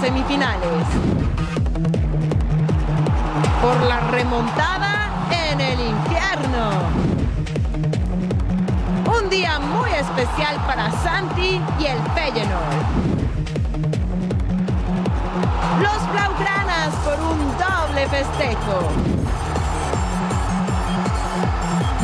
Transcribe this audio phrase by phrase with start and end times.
[0.00, 0.86] semifinales.
[3.62, 6.70] Por la remontada en el infierno.
[9.18, 13.14] Un día muy especial para Santi y el Feyenoord.
[15.80, 18.90] Los Blaugranas por un doble festejo.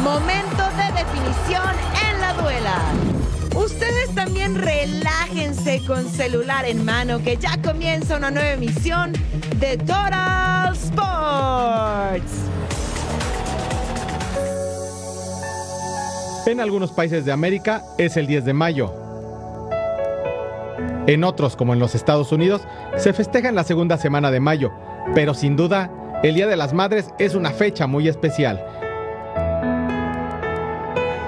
[0.02, 1.74] Momento de definición
[2.08, 3.19] en la duela.
[3.54, 9.12] Ustedes también relájense con celular en mano que ya comienza una nueva emisión
[9.58, 12.32] de Total Sports.
[16.46, 18.94] En algunos países de América es el 10 de mayo.
[21.06, 22.62] En otros, como en los Estados Unidos,
[22.96, 24.72] se festeja en la segunda semana de mayo,
[25.14, 25.90] pero sin duda,
[26.22, 28.64] el Día de las Madres es una fecha muy especial.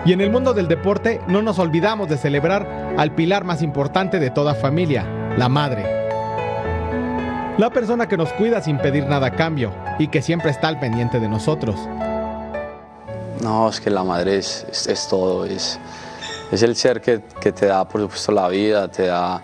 [0.05, 4.19] Y en el mundo del deporte no nos olvidamos de celebrar al pilar más importante
[4.19, 6.03] de toda familia, la madre.
[7.57, 10.81] La persona que nos cuida sin pedir nada a cambio y que siempre está al
[10.81, 11.77] pendiente de nosotros.
[13.43, 15.79] No, es que la madre es, todo, es,
[16.51, 19.41] es el ser que, que te da, por supuesto, la vida, te da,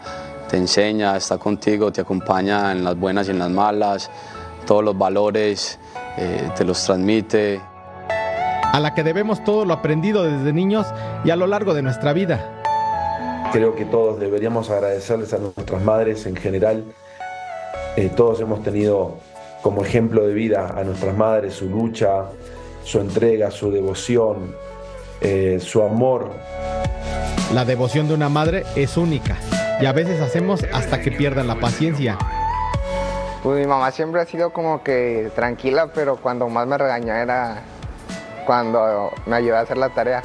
[0.49, 4.11] te enseña, está contigo, te acompaña en las buenas y en las malas,
[4.67, 5.79] todos los valores,
[6.17, 7.61] eh, te los transmite.
[8.79, 10.87] A la que debemos todo lo aprendido desde niños
[11.25, 12.63] y a lo largo de nuestra vida.
[13.51, 16.85] Creo que todos deberíamos agradecerles a nuestras madres en general.
[17.97, 19.17] Eh, todos hemos tenido
[19.63, 22.27] como ejemplo de vida a nuestras madres, su lucha,
[22.85, 24.55] su entrega, su devoción,
[25.21, 26.31] eh, su amor.
[27.53, 29.39] La devoción de una madre es única
[29.81, 32.17] y a veces hacemos hasta que pierdan la paciencia.
[33.43, 37.65] Pues mi mamá siempre ha sido como que tranquila, pero cuando más me regañó era
[38.49, 40.23] cuando me ayudó a hacer la tarea.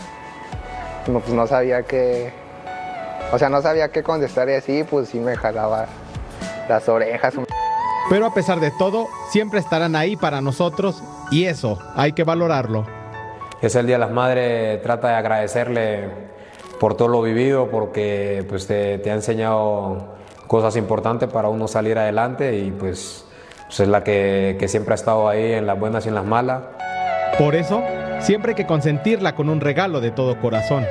[1.08, 2.32] No, pues no sabía qué,
[3.34, 5.88] o sea, no sabía qué contestar y así, pues sí me jalaba
[6.70, 7.34] las orejas.
[8.10, 12.86] Pero a pesar de todo, siempre estarán ahí para nosotros y eso hay que valorarlo.
[13.62, 16.08] Es el Día de las Madres, trata de agradecerle
[16.80, 20.16] por todo lo vivido, porque pues, te, te ha enseñado
[20.48, 23.26] cosas importantes para uno salir adelante y pues,
[23.66, 26.26] pues es la que, que siempre ha estado ahí en las buenas y en las
[26.26, 26.62] malas.
[27.38, 27.84] Por eso,
[28.24, 30.86] siempre hay que consentirla con un regalo de todo corazón.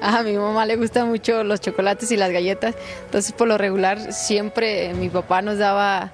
[0.00, 2.74] A mi mamá le gustan mucho los chocolates y las galletas,
[3.06, 6.12] entonces por lo regular siempre mi papá nos daba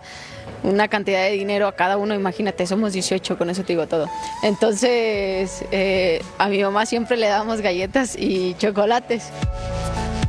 [0.62, 4.08] una cantidad de dinero a cada uno, imagínate, somos 18, con eso te digo todo.
[4.42, 9.30] Entonces eh, a mi mamá siempre le damos galletas y chocolates.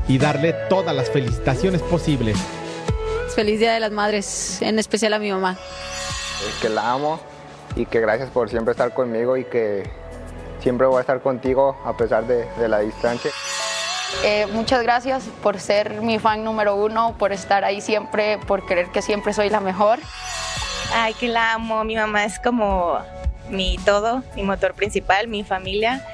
[0.08, 2.38] Y darle todas las felicitaciones posibles.
[3.36, 5.58] Feliz Día de las Madres, en especial a mi mamá.
[6.62, 7.20] que la amo
[7.76, 10.01] y que gracias por siempre estar conmigo y que
[10.62, 13.32] siempre voy a estar contigo a pesar de, de la distancia.
[14.24, 18.88] Eh, muchas gracias por ser mi fan número uno, por estar ahí siempre, por creer
[18.88, 20.00] que siempre soy la mejor.
[20.94, 21.84] Ay, que la amo.
[21.84, 23.00] Mi mamá es como
[23.50, 26.06] mi todo, mi motor principal, mi familia.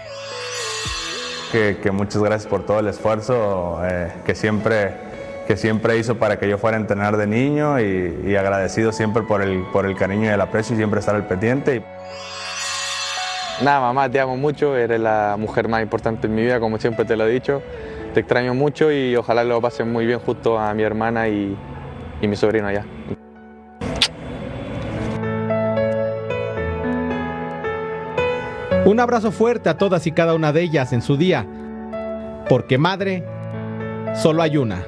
[1.51, 4.93] Que, que muchas gracias por todo el esfuerzo eh, que, siempre,
[5.47, 9.23] que siempre hizo para que yo fuera a entrenar de niño y, y agradecido siempre
[9.23, 11.83] por el, por el cariño y el aprecio y siempre estar al pendiente.
[13.59, 17.05] Nada, mamá, te amo mucho, eres la mujer más importante en mi vida, como siempre
[17.05, 17.63] te lo he dicho.
[18.13, 21.57] Te extraño mucho y ojalá lo pasen muy bien junto a mi hermana y,
[22.21, 22.85] y mi sobrino allá.
[28.85, 31.45] Un abrazo fuerte a todas y cada una de ellas en su día,
[32.47, 33.23] porque madre,
[34.13, 34.83] solo hay una.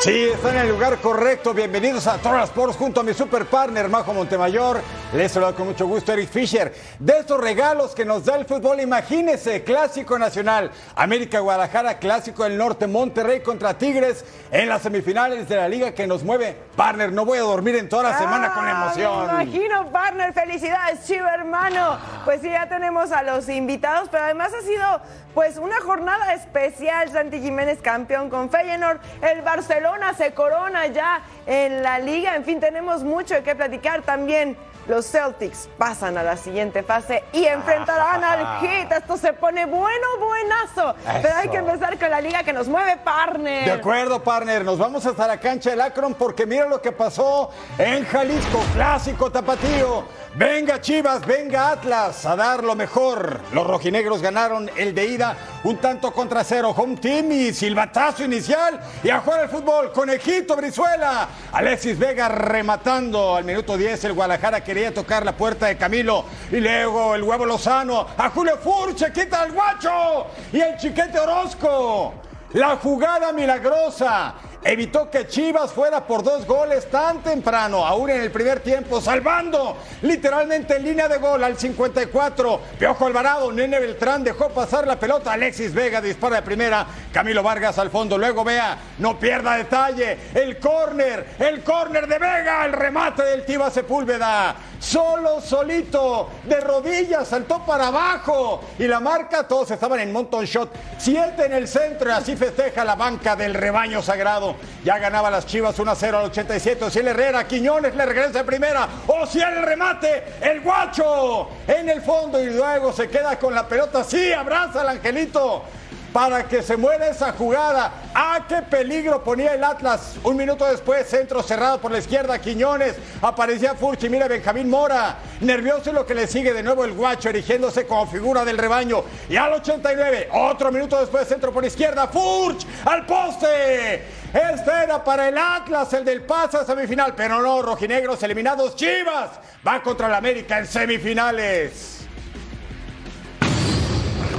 [0.00, 1.52] Sí, están en el lugar correcto.
[1.52, 4.80] Bienvenidos a Total Sports junto a mi super partner Majo Montemayor.
[5.14, 6.70] Les saludo con mucho gusto Eric Fisher.
[6.98, 12.58] De estos regalos que nos da el fútbol, imagínese, Clásico Nacional, América Guadalajara, Clásico del
[12.58, 16.54] Norte, Monterrey contra Tigres en las semifinales de la liga que nos mueve.
[16.76, 19.26] Partner, no voy a dormir en toda la semana con Ah, emoción.
[19.38, 20.34] Me imagino, partner.
[20.34, 21.98] Felicidades, chivo hermano.
[22.26, 25.00] Pues sí, ya tenemos a los invitados, pero además ha sido
[25.32, 27.10] pues una jornada especial.
[27.10, 28.98] Santi Jiménez campeón con Feyenoord.
[29.22, 32.36] El Barcelona se corona ya en la liga.
[32.36, 34.54] En fin, tenemos mucho de qué platicar también.
[34.88, 38.90] Los Celtics pasan a la siguiente fase y enfrentarán al Heat.
[38.90, 40.94] Esto se pone bueno, buenazo.
[41.20, 43.66] Pero hay que empezar con la liga que nos mueve, partner.
[43.66, 44.64] De acuerdo, partner.
[44.64, 49.30] Nos vamos hasta la cancha del Akron porque mira lo que pasó en Jalisco, clásico
[49.30, 50.04] tapatío.
[50.34, 53.40] Venga Chivas, venga Atlas a dar lo mejor.
[53.52, 56.72] Los rojinegros ganaron el de ida un tanto contra cero.
[56.76, 58.80] Home team y silbatazo inicial.
[59.02, 61.28] Y a jugar el fútbol, conejito Brizuela.
[61.52, 64.04] Alexis Vega rematando al minuto 10.
[64.04, 66.24] El Guadalajara quería tocar la puerta de Camilo.
[66.52, 68.06] Y luego el huevo Lozano.
[68.16, 70.28] A Julio Furche, quita el guacho.
[70.52, 72.14] Y el chiquete Orozco.
[72.52, 74.34] La jugada milagrosa
[74.64, 79.76] evitó que Chivas fuera por dos goles tan temprano, aún en el primer tiempo, salvando
[80.02, 82.60] literalmente en línea de gol al 54.
[82.78, 85.32] Piojo Alvarado, Nene Beltrán dejó pasar la pelota.
[85.32, 86.86] Alexis Vega dispara de primera.
[87.12, 88.18] Camilo Vargas al fondo.
[88.18, 90.18] Luego vea, no pierda detalle.
[90.34, 94.54] El córner, el córner de Vega, el remate del Tiva Sepúlveda.
[94.80, 98.60] Solo, solito, de rodillas, saltó para abajo.
[98.78, 100.70] Y la marca, todos estaban en Monton Shot.
[100.98, 104.54] Siete en el centro y así festeja la banca del rebaño sagrado.
[104.84, 106.84] Ya ganaba las Chivas 1 a 0 al 87.
[106.84, 108.88] Ociel Herrera, Quiñones le regresa de primera.
[109.06, 114.04] Ociel el remate, el guacho en el fondo y luego se queda con la pelota.
[114.04, 115.64] Sí, abraza al angelito
[116.12, 117.92] para que se muera esa jugada.
[118.14, 120.16] ¡Ah, qué peligro ponía el Atlas!
[120.24, 122.96] Un minuto después, centro cerrado por la izquierda, Quiñones.
[123.20, 125.16] Aparecía Furchi, mira Benjamín Mora.
[125.40, 129.04] Nervioso lo que le sigue de nuevo el guacho, erigiéndose como figura del rebaño.
[129.28, 134.02] Y al 89, otro minuto después, centro por izquierda, Furch al poste.
[134.32, 139.30] Este era para el Atlas, el del pase a semifinal, pero no, rojinegros eliminados, Chivas.
[139.66, 141.97] Va contra el América en semifinales.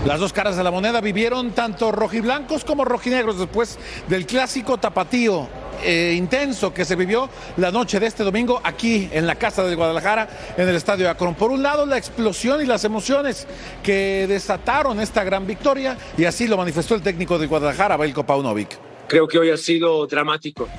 [0.06, 5.48] Las dos caras de la moneda vivieron tanto rojiblancos como rojinegros después del clásico tapatío
[5.84, 9.75] eh, intenso que se vivió la noche de este domingo aquí en la Casa del
[9.75, 11.36] Guadalajara, en el Estadio Akron.
[11.36, 13.46] Por un lado, la explosión y las emociones
[13.84, 18.78] que desataron esta gran victoria y así lo manifestó el técnico de Guadalajara, Belko Paunovic.
[19.07, 20.69] Creo que hoy ha sido dramático,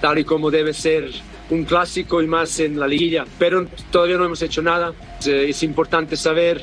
[0.00, 1.10] tal y como debe ser
[1.50, 4.94] un clásico y más en la liguilla, pero todavía no hemos hecho nada.
[5.24, 6.62] Es importante saber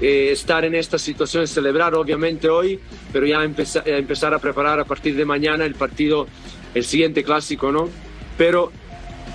[0.00, 2.80] eh, estar en esta situación, celebrar obviamente hoy,
[3.12, 6.26] pero ya empezar, empezar a preparar a partir de mañana el partido,
[6.74, 7.88] el siguiente clásico, ¿no?
[8.38, 8.72] Pero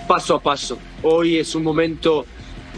[0.07, 0.79] paso a paso.
[1.03, 2.25] Hoy es un momento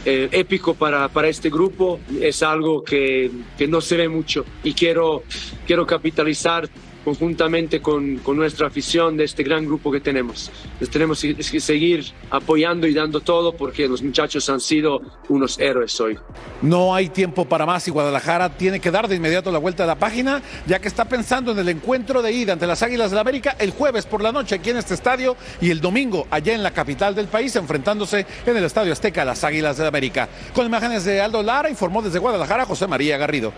[0.05, 4.73] eh, épico para, para este grupo, es algo que, que no se ve mucho y
[4.73, 5.23] quiero,
[5.65, 6.69] quiero capitalizar
[7.07, 10.51] conjuntamente con, con, nuestra afición de este gran grupo que tenemos.
[10.77, 14.99] Les tenemos que seguir apoyando y dando todo porque los muchachos han sido
[15.29, 16.19] unos héroes hoy.
[16.61, 19.87] No hay tiempo para más y Guadalajara tiene que dar de inmediato la vuelta a
[19.87, 23.15] la página, ya que está pensando en el encuentro de ida ante las Águilas del
[23.15, 26.55] la América el jueves por la noche aquí en este estadio y el domingo allá
[26.55, 29.89] en la capital del país, enfrentándose en el Estadio Azteca a las Águilas del la
[29.89, 30.27] América.
[30.53, 33.53] Con imágenes de Aldo Lara, informó desde Guadalajara José María Garrido.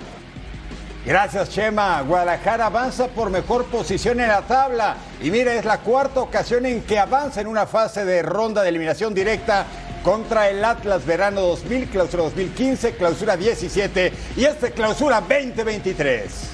[1.09, 2.01] Gracias, Chema.
[2.01, 4.95] Guadalajara avanza por mejor posición en la tabla.
[5.23, 8.69] Y mira, es la cuarta ocasión en que avanza en una fase de ronda de
[8.69, 9.65] eliminación directa
[10.03, 16.51] contra el Atlas Verano 2000, clausura 2015, clausura 17 y este clausura 2023.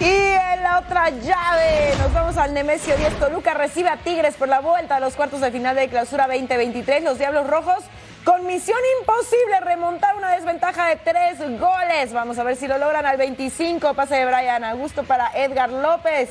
[0.00, 3.20] Y en la otra llave, nos vamos al Nemesio 10.
[3.20, 7.04] Toluca recibe a Tigres por la vuelta a los cuartos de final de clausura 2023.
[7.04, 7.84] Los Diablos Rojos
[8.24, 12.12] con misión imposible remontar una desventaja de tres goles.
[12.12, 13.94] Vamos a ver si lo logran al 25.
[13.94, 16.30] Pase de Brian Augusto para Edgar López,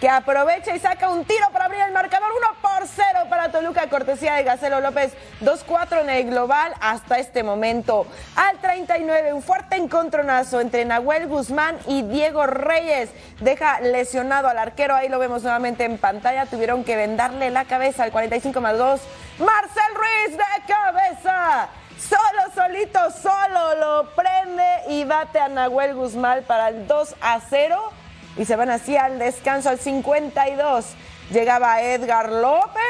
[0.00, 2.30] que aprovecha y saca un tiro para abrir el marcador.
[2.30, 5.12] 1 por 0 para Toluca, cortesía de Gacelo López.
[5.42, 8.06] 2-4 en el global hasta este momento.
[8.34, 13.10] Al 39, un fuerte encontronazo entre Nahuel Guzmán y Diego Reyes.
[13.40, 14.94] Deja lesionado al arquero.
[14.94, 16.46] Ahí lo vemos nuevamente en pantalla.
[16.46, 19.00] Tuvieron que vendarle la cabeza al 45 más 2.
[19.40, 21.68] Marcel Ruiz de cabeza.
[21.98, 27.92] Solo, solito, solo lo prende y bate a Nahuel Guzmán para el 2 a 0.
[28.40, 30.86] Y se van así al descanso al 52.
[31.30, 32.80] Llegaba Edgar López.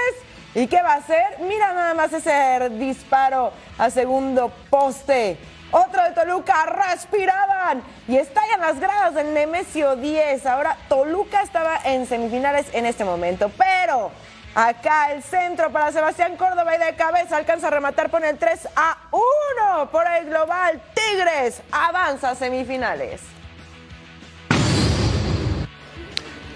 [0.55, 1.41] ¿Y qué va a hacer?
[1.41, 5.37] Mira nada más ese disparo a segundo poste.
[5.73, 10.47] Otro de Toluca, respiraban y estallan las gradas del Nemesio 10.
[10.47, 14.13] Ahora Toluca estaba en semifinales en este momento, pero
[14.55, 18.69] acá el centro para Sebastián Córdoba y de cabeza alcanza a rematar con el 3
[18.77, 20.81] a 1 por el global.
[20.95, 23.40] Tigres avanza a semifinales.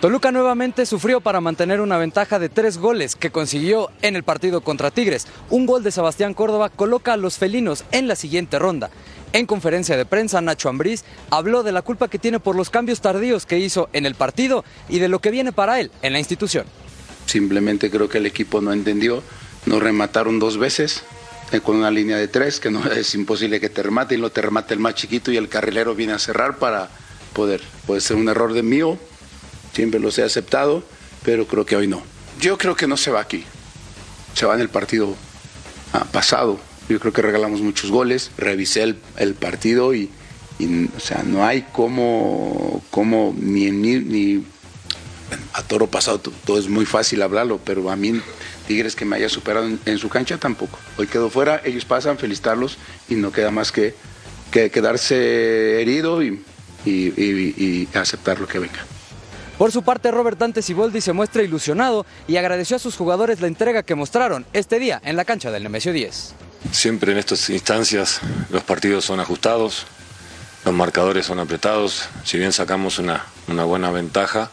[0.04, 4.60] Toluca nuevamente sufrió para mantener una ventaja de tres goles que consiguió en el partido
[4.60, 5.26] contra Tigres.
[5.48, 8.90] Un gol de Sebastián Córdoba coloca a los felinos en la siguiente ronda.
[9.32, 13.00] En conferencia de prensa, Nacho Ambriz habló de la culpa que tiene por los cambios
[13.00, 16.18] tardíos que hizo en el partido y de lo que viene para él en la
[16.18, 16.66] institución.
[17.24, 19.22] Simplemente creo que el equipo no entendió,
[19.64, 21.02] nos remataron dos veces
[21.50, 24.28] eh, con una línea de tres, que no es imposible que te remate y no
[24.28, 26.90] te remate el más chiquito y el carrilero viene a cerrar para
[27.32, 27.62] poder.
[27.86, 28.98] Puede ser un error de mío,
[29.74, 30.82] siempre los he aceptado,
[31.24, 32.02] pero creo que hoy no.
[32.40, 33.44] Yo creo que no se va aquí,
[34.34, 35.14] se va en el partido
[35.92, 36.58] ah, pasado.
[36.88, 40.10] Yo creo que regalamos muchos goles, revisé el, el partido y,
[40.96, 44.44] o sea, no hay como, como ni mí, ni
[45.54, 48.20] a toro pasado, todo es muy fácil hablarlo, pero a mí
[48.68, 50.78] Tigres que me haya superado en, su cancha tampoco.
[50.98, 52.78] Hoy quedó fuera, ellos pasan, felicitarlos
[53.08, 53.94] y no queda más que,
[54.50, 56.42] que quedarse herido y,
[56.84, 58.84] y aceptar lo que venga.
[59.58, 63.46] Por su parte, Robert Dante Siboldi se muestra ilusionado y agradeció a sus jugadores la
[63.46, 66.34] entrega que mostraron este día en la cancha del Nemesio 10.
[66.72, 68.20] Siempre en estas instancias
[68.50, 69.86] los partidos son ajustados,
[70.64, 74.50] los marcadores son apretados, si bien sacamos una, buena ventaja,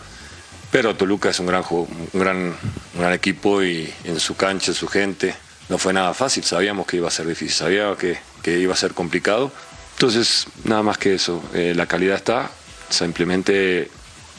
[0.72, 2.56] pero Toluca es un gran, un
[2.94, 5.34] un gran equipo y en su cancha, su gente,
[5.70, 8.78] no fue nada fácil, sabíamos que iba a ser difícil, sabíamos que, que iba a
[8.78, 9.52] ser complicado.
[9.94, 12.52] Entonces, nada más que eso, eh, la calidad está,
[12.90, 13.90] simplemente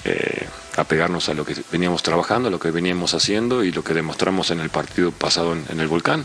[0.04, 3.94] eh, apegarnos a lo que veníamos trabajando, a lo que veníamos haciendo y lo que
[3.94, 6.24] demostramos en el partido pasado en, el volcán.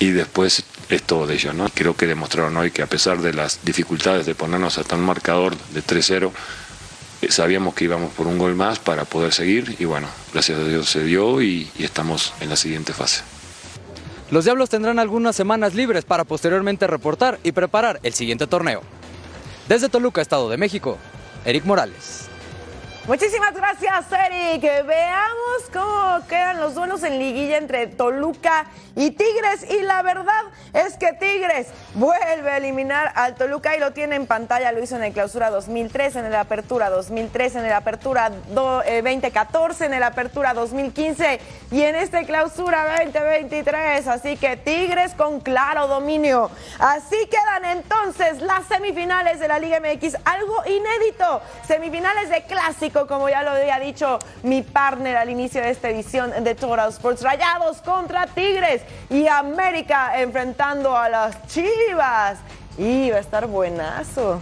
[0.00, 1.68] Y después es todo de ellos, ¿no?
[1.68, 5.56] Creo que demostraron hoy que a pesar de las dificultades de ponernos a tan marcador
[5.56, 6.30] de 3-0,
[7.22, 10.64] eh, sabíamos que íbamos por un gol más para poder seguir y bueno, gracias a
[10.64, 13.22] Dios se dio y, y estamos en la siguiente fase.
[14.30, 18.82] Los Diablos tendrán algunas semanas libres para posteriormente reportar y preparar el siguiente torneo.
[19.68, 20.98] Desde Toluca, Estado de México,
[21.44, 22.27] Eric Morales.
[23.08, 24.60] Muchísimas gracias, Eric.
[24.86, 29.64] Veamos cómo quedan los duelos en liguilla entre Toluca y Tigres.
[29.70, 30.42] Y la verdad
[30.74, 34.72] es que Tigres vuelve a eliminar al Toluca y lo tiene en pantalla.
[34.72, 39.00] Lo hizo en el clausura 2003, en el apertura 2003, en el apertura do, eh,
[39.00, 44.06] 2014, en el apertura 2015 y en este clausura 2023.
[44.06, 46.50] Así que Tigres con claro dominio.
[46.78, 50.18] Así quedan entonces las semifinales de la Liga MX.
[50.26, 51.40] Algo inédito.
[51.66, 56.32] Semifinales de clásico como ya lo había dicho mi partner al inicio de esta edición
[56.42, 57.22] de Total Sports.
[57.22, 62.38] Rayados contra Tigres y América enfrentando a las Chivas.
[62.76, 64.40] Y va a estar buenazo.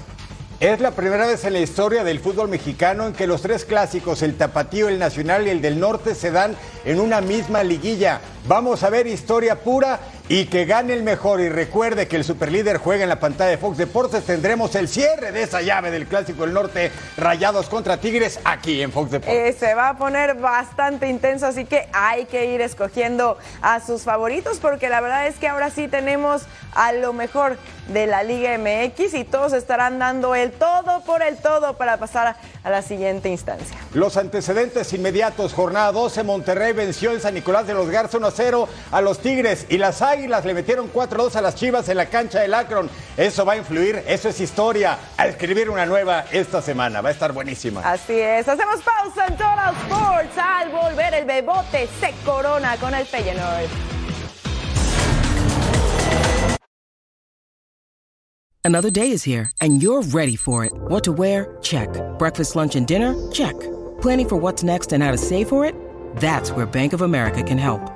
[0.59, 4.23] Es la primera vez en la historia del fútbol mexicano en que los tres clásicos,
[4.23, 8.23] el tapatío, el nacional y el del norte, se dan en una misma liguilla.
[8.49, 11.41] Vamos a ver historia pura y que gane el mejor.
[11.41, 14.25] Y recuerde que el superlíder juega en la pantalla de Fox Deportes.
[14.25, 18.93] Tendremos el cierre de esa llave del Clásico del Norte, Rayados contra Tigres, aquí en
[18.93, 19.57] Fox Deportes.
[19.57, 24.03] Eh, se va a poner bastante intenso, así que hay que ir escogiendo a sus
[24.03, 26.43] favoritos, porque la verdad es que ahora sí tenemos
[26.75, 27.57] a lo mejor
[27.89, 32.37] de la Liga MX y todos estarán dando el todo por el todo para pasar
[32.65, 33.77] a la siguiente instancia.
[33.95, 38.69] Los antecedentes inmediatos, jornada 12, Monterrey venció en San Nicolás de los Garza 1 0
[38.91, 42.41] a los Tigres y las Águilas le metieron 4-2 a las Chivas en la cancha
[42.41, 42.89] del Akron.
[43.17, 47.03] Eso va a influir, eso es historia, a escribir una nueva esta semana.
[47.03, 47.83] Va a estar buenísima.
[47.83, 50.39] Así es, hacemos pausa en Total Sports.
[50.39, 53.69] Al volver el bebote se corona con el Feyenoord.
[58.65, 60.73] Another day is here, and you're ready for it.
[60.89, 61.57] What to wear?
[61.63, 61.89] Check.
[62.19, 63.15] Breakfast, lunch, and dinner?
[63.31, 63.55] Check.
[64.01, 65.75] Planning for what's next and how to save for it?
[66.17, 67.96] That's where Bank of America can help.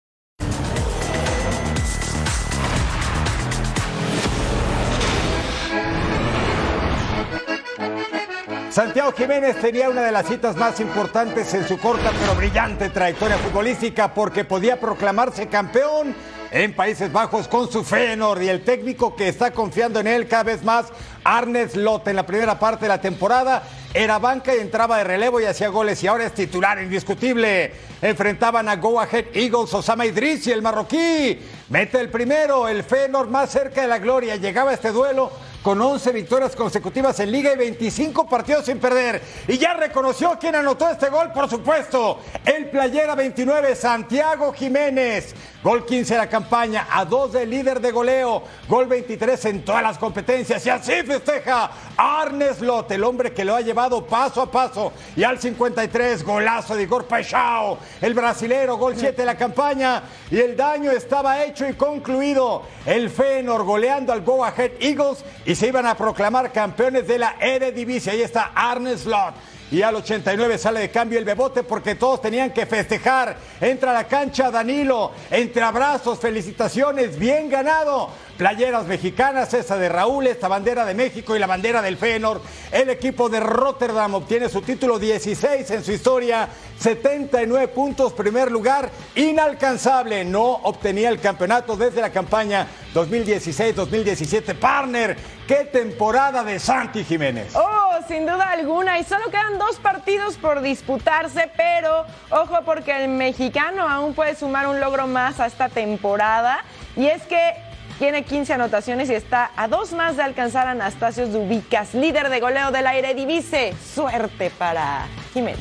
[8.71, 13.37] Santiago Jiménez tenía una de las citas más importantes en su corta pero brillante trayectoria
[13.37, 16.15] futbolística porque podía proclamarse campeón
[16.51, 20.43] en Países Bajos con su Feyenoord y el técnico que está confiando en él cada
[20.43, 20.85] vez más,
[21.25, 23.61] Arnes Lot, en la primera parte de la temporada
[23.93, 27.73] era banca y entraba de relevo y hacía goles y ahora es titular indiscutible.
[28.01, 30.13] Enfrentaban a Go Ahead Eagles, Osama y
[30.49, 31.39] el marroquí.
[31.67, 34.37] Mete el primero, el Feyenoord más cerca de la gloria.
[34.37, 35.29] Llegaba este duelo
[35.61, 39.21] con 11 victorias consecutivas en liga y 25 partidos sin perder.
[39.47, 42.19] Y ya reconoció quién anotó este gol, por supuesto.
[42.43, 45.35] El playera 29, Santiago Jiménez.
[45.63, 48.41] Gol 15 de la campaña, a dos del líder de goleo.
[48.67, 50.65] Gol 23 en todas las competencias.
[50.65, 54.91] Y así festeja Arnes Lot, el hombre que lo ha llevado paso a paso.
[55.15, 60.01] Y al 53, golazo de Igor Paixão, el brasilero, gol 7 de la campaña.
[60.31, 62.63] Y el daño estaba hecho y concluido.
[62.83, 65.23] El Fenor goleando al Go Ahead Eagles
[65.55, 68.11] se iban a proclamar campeones de la Eredivisie.
[68.11, 69.33] Ahí está Arnes Lot.
[69.71, 73.37] Y al 89 sale de cambio el Bebote porque todos tenían que festejar.
[73.61, 78.09] Entra a la cancha Danilo, entre abrazos, felicitaciones, bien ganado.
[78.41, 82.41] Playeras mexicanas, esa de Raúl, esta bandera de México y la bandera del Feyenoord.
[82.71, 88.89] El equipo de Rotterdam obtiene su título 16 en su historia, 79 puntos, primer lugar,
[89.13, 90.25] inalcanzable.
[90.25, 94.55] No obtenía el campeonato desde la campaña 2016-2017.
[94.55, 95.15] Partner,
[95.47, 97.53] qué temporada de Santi Jiménez.
[97.55, 98.97] Oh, sin duda alguna.
[98.97, 104.65] Y solo quedan dos partidos por disputarse, pero ojo porque el mexicano aún puede sumar
[104.65, 106.65] un logro más a esta temporada.
[106.95, 107.70] Y es que
[108.01, 112.39] tiene 15 anotaciones y está a dos más de alcanzar a Anastasio Zubicas, líder de
[112.39, 113.75] goleo del aire divise.
[113.93, 115.05] Suerte para
[115.35, 115.59] Jiménez.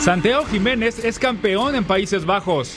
[0.00, 2.76] Santiago Jiménez es campeón en Países Bajos.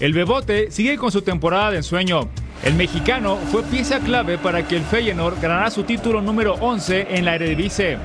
[0.00, 2.28] El Bebote sigue con su temporada de ensueño.
[2.64, 7.24] El mexicano fue pieza clave para que el Feyenoord ganara su título número 11 en
[7.24, 7.98] la Eredivisie,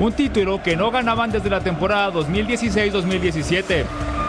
[0.00, 3.84] un título que no ganaban desde la temporada 2016-2017.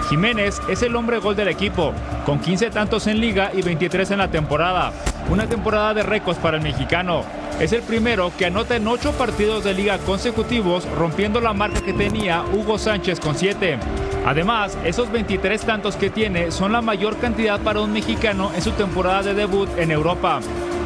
[0.10, 1.94] Jiménez es el hombre gol del equipo,
[2.26, 4.92] con 15 tantos en liga y 23 en la temporada.
[5.30, 7.24] Una temporada de récords para el mexicano.
[7.60, 11.94] Es el primero que anota en 8 partidos de liga consecutivos, rompiendo la marca que
[11.94, 13.78] tenía Hugo Sánchez con 7.
[14.26, 18.72] Además, esos 23 tantos que tiene son la mayor cantidad para un mexicano en su
[18.72, 20.40] temporada de debut en Europa.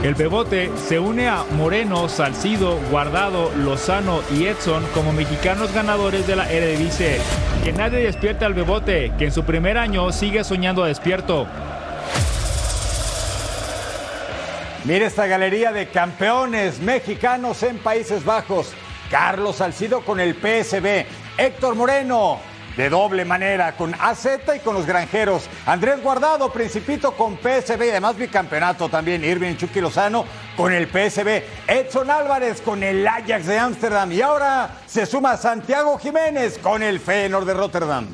[0.03, 6.35] El Bebote se une a Moreno, Salcido, Guardado, Lozano y Edson como mexicanos ganadores de
[6.35, 7.17] la Eredivisie.
[7.63, 11.47] Que nadie despierte al Bebote, que en su primer año sigue soñando despierto.
[14.87, 18.71] Mire esta galería de campeones mexicanos en Países Bajos.
[19.11, 21.05] Carlos Salcido con el PSB.
[21.37, 22.39] Héctor Moreno
[22.77, 25.49] de doble manera con AZ y con los granjeros.
[25.65, 29.25] Andrés Guardado, Principito con PSB y además bicampeonato también.
[29.25, 30.23] Irving Chucky Lozano
[30.55, 31.43] con el PSB.
[31.67, 34.09] Edson Álvarez con el Ajax de Ámsterdam.
[34.13, 38.07] Y ahora se suma Santiago Jiménez con el Feyenoord de Rotterdam.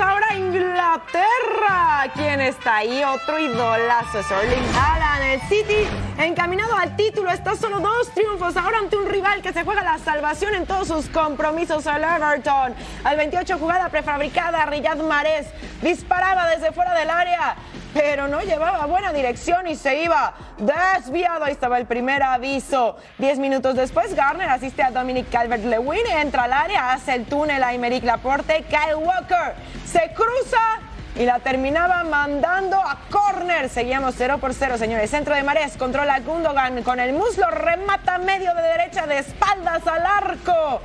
[0.00, 2.10] Ahora Inglaterra.
[2.14, 3.02] ¿Quién está ahí?
[3.04, 5.24] Otro idolazo es Erling Haaland.
[5.24, 7.30] El City encaminado al título.
[7.30, 10.88] Está solo dos triunfos ahora ante un rival que se juega la salvación en todos
[10.88, 11.86] sus compromisos.
[11.86, 12.74] El Everton.
[13.04, 14.64] Al 28 jugada prefabricada.
[14.66, 15.46] Riyad Mahrez
[15.82, 17.56] disparaba desde fuera del área
[17.92, 21.44] pero no llevaba buena dirección y se iba desviado.
[21.44, 22.96] Ahí estaba el primer aviso.
[23.18, 27.74] Diez minutos después, Garner asiste a Dominic Calvert-Lewin, entra al área, hace el túnel a
[27.74, 28.64] Imeric Laporte.
[28.68, 29.54] Kyle Walker
[29.86, 30.80] se cruza
[31.16, 33.68] y la terminaba mandando a corner.
[33.68, 35.10] Seguíamos 0 por 0, señores.
[35.10, 40.06] Centro de Marés, controla Gundogan con el muslo, remata medio de derecha de espaldas al
[40.06, 40.80] arco.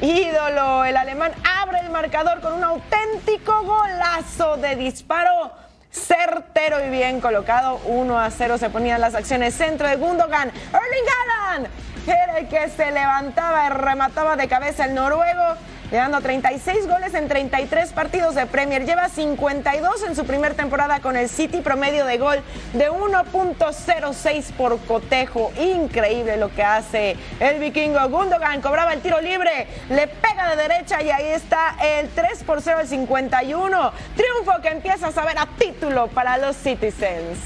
[0.00, 1.32] Ídolo, el alemán
[1.62, 5.52] abre el marcador con un auténtico golazo de disparo
[5.96, 7.80] certero y bien colocado.
[7.86, 9.54] 1 a 0 se ponían las acciones.
[9.54, 10.48] Centro de Gundogan.
[10.48, 11.68] Erling Haaland
[12.06, 15.56] era el que se levantaba y remataba de cabeza el noruego
[15.90, 18.84] llegando a 36 goles en 33 partidos de Premier.
[18.84, 22.38] Lleva 52 en su primera temporada con el City, promedio de gol
[22.72, 25.52] de 1.06 por cotejo.
[25.58, 27.98] Increíble lo que hace el vikingo.
[28.08, 32.62] Gundogan cobraba el tiro libre, le pega de derecha y ahí está el 3 por
[32.62, 33.92] 0 el 51.
[34.16, 37.38] Triunfo que empieza a saber a título para los Citizens.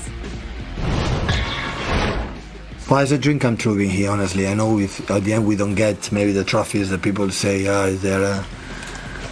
[2.91, 4.49] Well, it's a dream come true being here, honestly.
[4.49, 7.69] I know if at the end we don't get maybe the trophies that people say,
[7.69, 8.45] ah, is there a,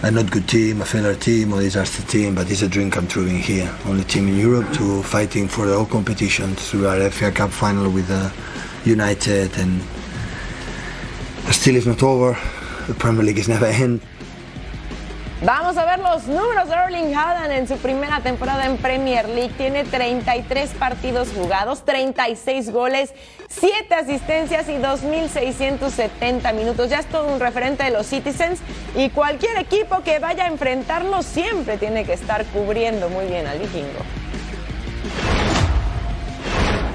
[0.04, 3.08] a not good team, a failure team, or disaster team, but it's a dream come
[3.08, 3.68] true being here.
[3.84, 6.72] Only team in Europe to fighting for the whole competitions.
[6.72, 8.30] We are FA Cup final with uh,
[8.84, 9.82] United, and
[11.50, 12.38] still it's not over.
[12.86, 14.02] The Premier League is never end.
[15.42, 19.52] Vamos a ver los números de Erling Haaland en su primera temporada en Premier League.
[19.56, 23.14] Tiene 33 partidos jugados, 36 goles,
[23.48, 26.90] 7 asistencias y 2.670 minutos.
[26.90, 28.58] Ya es todo un referente de los Citizens
[28.96, 33.60] y cualquier equipo que vaya a enfrentarlo siempre tiene que estar cubriendo muy bien al
[33.60, 34.17] vikingo.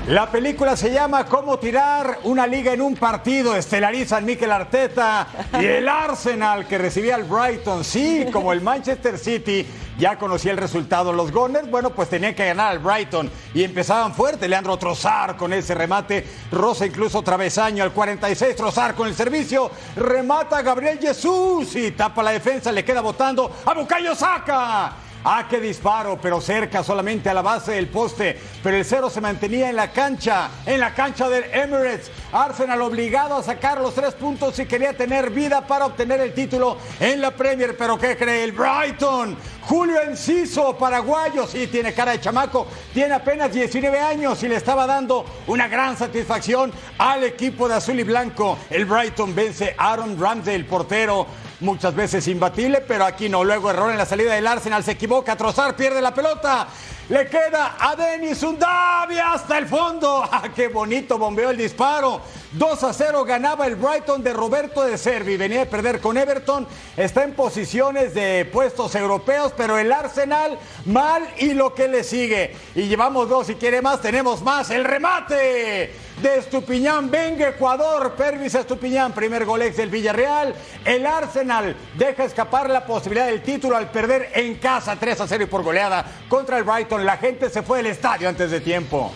[0.08, 3.56] La película se llama Cómo tirar una liga en un partido.
[3.56, 7.86] Estelarizan Mikel Arteta y el Arsenal que recibía al Brighton.
[7.86, 9.66] Sí, como el Manchester City
[9.98, 11.14] ya conocía el resultado.
[11.14, 14.50] Los Gunners, bueno, pues tenían que ganar al Brighton y empezaban fuerte.
[14.50, 16.28] Leandro Trozar con ese remate.
[16.52, 18.58] Rosa incluso travesaño al 46.
[18.58, 19.72] Trozar con el servicio.
[19.96, 22.74] Remata Gabriel Jesús y tapa la defensa.
[22.74, 24.98] Le queda botando a Bucayo Saca.
[25.26, 28.38] Ah, qué disparo, pero cerca solamente a la base del poste.
[28.62, 32.12] Pero el cero se mantenía en la cancha, en la cancha del Emirates.
[32.34, 36.78] Arsenal obligado a sacar los tres puntos y quería tener vida para obtener el título
[37.00, 37.78] en la Premier.
[37.78, 39.38] Pero ¿qué cree el Brighton?
[39.62, 44.86] Julio Enciso, paraguayo, sí, tiene cara de chamaco, tiene apenas 19 años y le estaba
[44.86, 48.58] dando una gran satisfacción al equipo de azul y blanco.
[48.70, 51.28] El Brighton vence Aaron Ramsey, el portero
[51.64, 53.44] muchas veces imbatible, pero aquí no.
[53.44, 56.68] Luego error en la salida del Arsenal, se equivoca, Trozar pierde la pelota.
[57.10, 60.24] Le queda a Denis Undavia hasta el fondo.
[60.32, 62.22] ¡Ah, qué bonito bombeó el disparo!
[62.54, 65.36] 2 a 0 ganaba el Brighton de Roberto de Servi.
[65.36, 66.68] Venía a perder con Everton.
[66.96, 72.56] Está en posiciones de puestos europeos, pero el Arsenal mal y lo que le sigue.
[72.76, 74.70] Y llevamos dos, si quiere más, tenemos más.
[74.70, 75.92] El remate
[76.24, 77.12] de Estupiñán.
[77.12, 78.14] Venga Ecuador.
[78.18, 80.56] Pervis Estupiñán, primer gol ex del Villarreal.
[80.86, 85.44] El Arsenal deja escapar la posibilidad del título al perder en casa 3 a 0
[85.44, 87.06] y por goleada contra el Brighton.
[87.06, 89.12] La gente se fue del estadio antes de tiempo.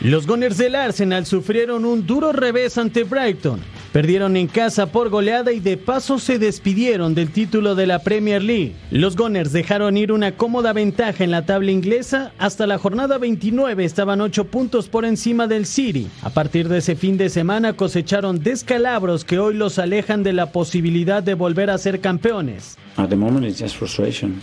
[0.00, 3.77] Los Gunners del Arsenal sufrieron un duro revés ante Brighton.
[3.92, 8.42] Perdieron en casa por goleada y de paso se despidieron del título de la Premier
[8.42, 8.74] League.
[8.90, 12.32] Los Gunners dejaron ir una cómoda ventaja en la tabla inglesa.
[12.38, 16.06] Hasta la jornada 29 estaban 8 puntos por encima del City.
[16.22, 20.52] A partir de ese fin de semana cosecharon descalabros que hoy los alejan de la
[20.52, 22.76] posibilidad de volver a ser campeones.
[22.98, 24.40] At the moment, it's just frustration.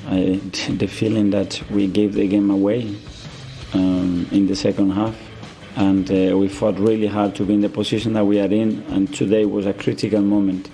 [0.79, 2.87] The feeling that we gave the game away
[3.73, 5.13] um, in the second half,
[5.75, 8.83] and uh, we fought really hard to be in the position that we are in.
[8.89, 10.69] And today was a critical moment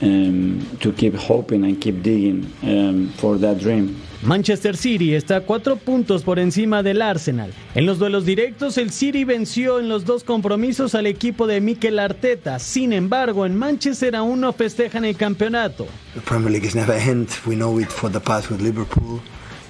[0.00, 4.00] um, to keep hoping and keep digging um, for that dream.
[4.22, 7.52] Manchester City está a cuatro puntos por encima del Arsenal.
[7.76, 12.00] En los duelos directos, el City venció en los dos compromisos al equipo de Mikel
[12.00, 12.58] Arteta.
[12.58, 15.86] Sin embargo, en Manchester aún no festejan el campeonato.
[16.14, 17.28] The Premier League is never end.
[17.46, 19.20] We know it for the past with Liverpool.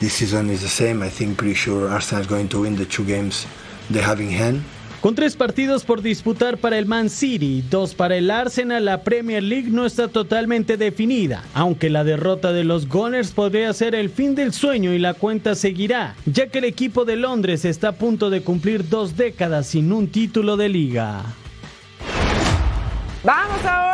[0.01, 1.05] This season is the same.
[1.05, 3.47] I think pretty sure Arsenal is going to win the two games
[5.01, 9.43] Con tres partidos por disputar para el Man City, dos para el Arsenal, la Premier
[9.43, 14.35] League no está totalmente definida, aunque la derrota de los Gunners podría ser el fin
[14.35, 18.29] del sueño y la cuenta seguirá, ya que el equipo de Londres está a punto
[18.29, 21.23] de cumplir dos décadas sin un título de liga.
[23.23, 23.88] Vamos ahora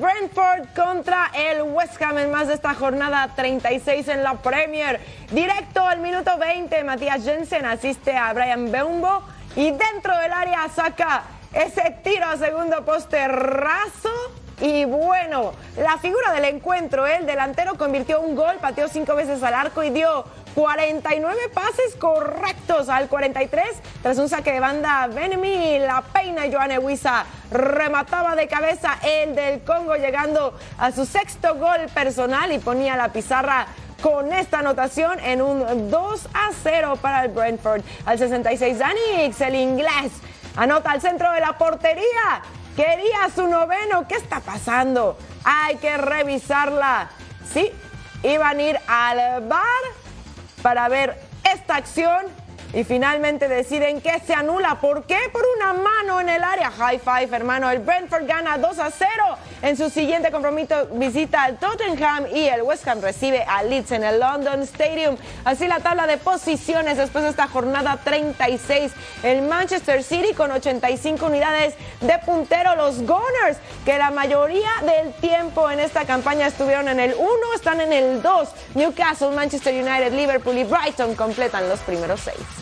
[0.00, 5.00] Brentford contra el West Ham en más de esta jornada 36 en la Premier.
[5.30, 9.22] Directo al minuto 20, Matías Jensen asiste a Brian Beumbo
[9.54, 14.10] y dentro del área saca ese tiro a segundo poste raso.
[14.60, 19.54] Y bueno, la figura del encuentro, el delantero convirtió un gol, pateó cinco veces al
[19.54, 20.24] arco y dio
[20.54, 23.64] 49 pases correctos al 43
[24.02, 29.62] tras un saque de banda Benemi, la peina Joan Huiza remataba de cabeza el del
[29.62, 33.66] Congo llegando a su sexto gol personal y ponía la pizarra
[34.02, 37.82] con esta anotación en un 2 a 0 para el Brentford.
[38.04, 40.12] Al 66 Danix, el inglés,
[40.56, 42.42] anota al centro de la portería.
[42.74, 44.08] Quería su noveno.
[44.08, 45.16] ¿Qué está pasando?
[45.44, 47.10] Hay que revisarla.
[47.52, 47.70] Sí,
[48.24, 50.01] iban a ir al bar
[50.62, 51.18] para ver
[51.52, 52.26] esta acción
[52.72, 54.80] y finalmente deciden que se anula.
[54.80, 55.18] ¿Por qué?
[55.32, 56.70] Por una mano en el área.
[56.70, 57.70] High five, hermano.
[57.70, 59.08] El Brentford gana 2 a 0
[59.62, 60.88] en su siguiente compromiso.
[60.92, 65.16] Visita al Tottenham y el West Ham recibe a Leeds en el London Stadium.
[65.44, 68.92] Así la tabla de posiciones después de esta jornada 36.
[69.22, 72.76] El Manchester City con 85 unidades de puntero.
[72.76, 77.80] Los Gunners, que la mayoría del tiempo en esta campaña estuvieron en el 1, están
[77.80, 78.48] en el 2.
[78.74, 82.61] Newcastle, Manchester United, Liverpool y Brighton completan los primeros seis.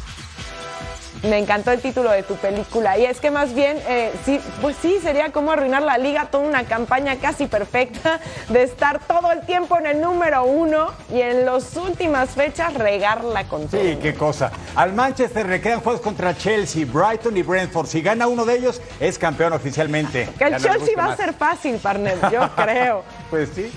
[1.23, 2.99] Me encantó el título de tu película.
[2.99, 6.45] Y es que más bien, eh, sí, pues sí, sería como arruinar la liga, toda
[6.45, 11.45] una campaña casi perfecta de estar todo el tiempo en el número uno y en
[11.45, 13.81] las últimas fechas regarla con todo.
[13.81, 14.51] Sí, qué cosa.
[14.75, 17.87] Al Manchester le quedan juegos contra Chelsea, Brighton y Brentford.
[17.87, 20.29] Si gana uno de ellos, es campeón oficialmente.
[20.39, 23.05] Que el Chelsea va a ser fácil, partner, yo creo.
[23.29, 23.71] Pues sí.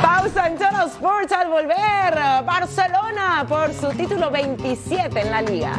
[0.00, 2.14] Pausa en Total Sports al volver.
[2.44, 5.78] Barcelona por su título 27 en la liga.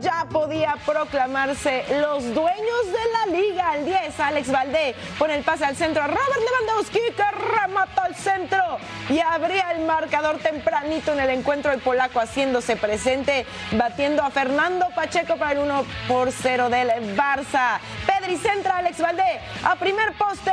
[0.00, 3.76] ya podía proclamarse los dueños de la liga.
[3.76, 7.24] El 10, Alex Valdé pone el pase al centro a Robert Lewandowski que
[7.54, 8.78] remata al centro
[9.08, 14.86] y abría el marcador tempranito en el encuentro el polaco haciéndose presente, batiendo a Fernando
[14.94, 17.78] Pacheco para el 1 por 0 del Barça.
[18.06, 20.52] Pedri centra Alex Valdé a primer poste,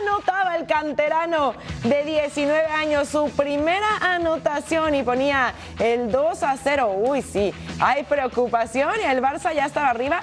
[0.00, 6.92] anotaba el canterano de 19 años su primera anotación y ponía el 2 a 0.
[6.96, 10.20] Uy, sí, hay preocupación y el Barça ya estaba arriba.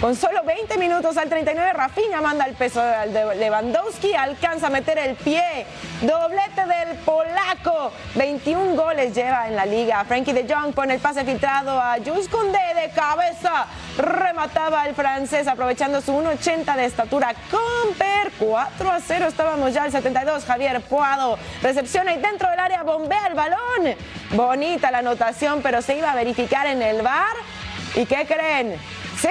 [0.00, 4.98] Con solo 20 minutos al 39, Rafinha manda el peso al Lewandowski, alcanza a meter
[4.98, 5.66] el pie.
[6.00, 7.92] Doblete del polaco.
[8.14, 10.02] 21 goles lleva en la liga.
[10.06, 13.66] Frankie de Jong pone el pase filtrado a Jules Koundé de cabeza.
[13.98, 17.34] Remataba el francés aprovechando su 1.80 de estatura.
[17.50, 19.26] Comper 4 a 0.
[19.28, 20.46] Estábamos ya al 72.
[20.46, 23.94] Javier Puado recepciona y dentro del área bombea el balón.
[24.30, 27.36] Bonita la anotación, pero se iba a verificar en el bar.
[27.94, 28.78] ¿Y qué creen?
[29.20, 29.28] Sí,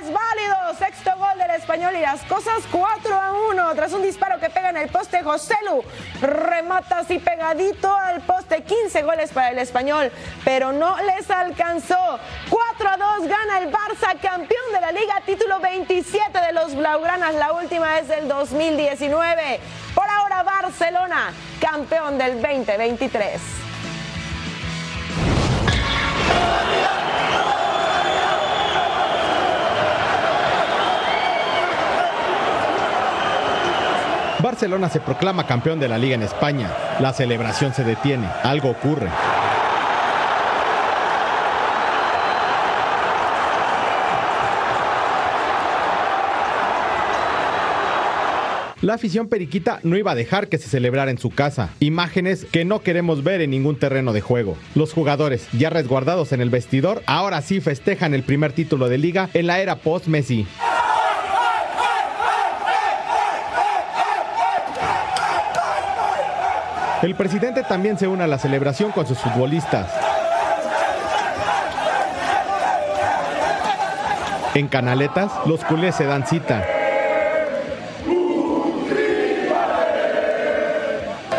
[0.00, 0.56] es válido.
[0.78, 3.74] Sexto gol del español y las cosas 4 a 1.
[3.74, 5.82] Tras un disparo que pega en el poste, Joselu
[6.20, 8.62] remata así pegadito al poste.
[8.62, 10.12] 15 goles para el español,
[10.44, 12.18] pero no les alcanzó.
[12.48, 17.34] 4 a 2 gana el Barça, campeón de la liga, título 27 de los Blaugranas.
[17.34, 19.60] La última es del 2019.
[19.94, 23.66] Por ahora, Barcelona, campeón del 2023.
[34.56, 36.72] Barcelona se proclama campeón de la liga en España.
[36.98, 38.26] La celebración se detiene.
[38.42, 39.10] Algo ocurre.
[48.80, 51.68] La afición periquita no iba a dejar que se celebrara en su casa.
[51.80, 54.56] Imágenes que no queremos ver en ningún terreno de juego.
[54.74, 59.28] Los jugadores, ya resguardados en el vestidor, ahora sí festejan el primer título de liga
[59.34, 60.46] en la era post-Messi.
[67.06, 69.88] El presidente también se une a la celebración con sus futbolistas.
[74.54, 76.66] En Canaletas, los culés se dan cita.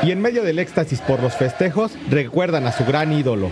[0.04, 3.50] Y en medio del éxtasis por los festejos, recuerdan a su gran ídolo.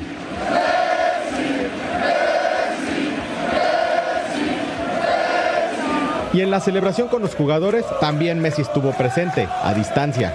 [6.31, 10.33] Y en la celebración con los jugadores, también Messi estuvo presente, a distancia.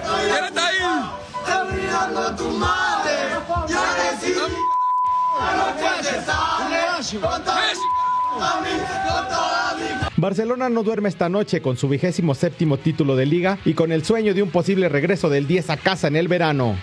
[10.16, 14.05] Barcelona no duerme esta noche con su vigésimo séptimo título de liga y con el
[14.05, 16.77] sueño de un posible regreso del 10 a casa en el verano.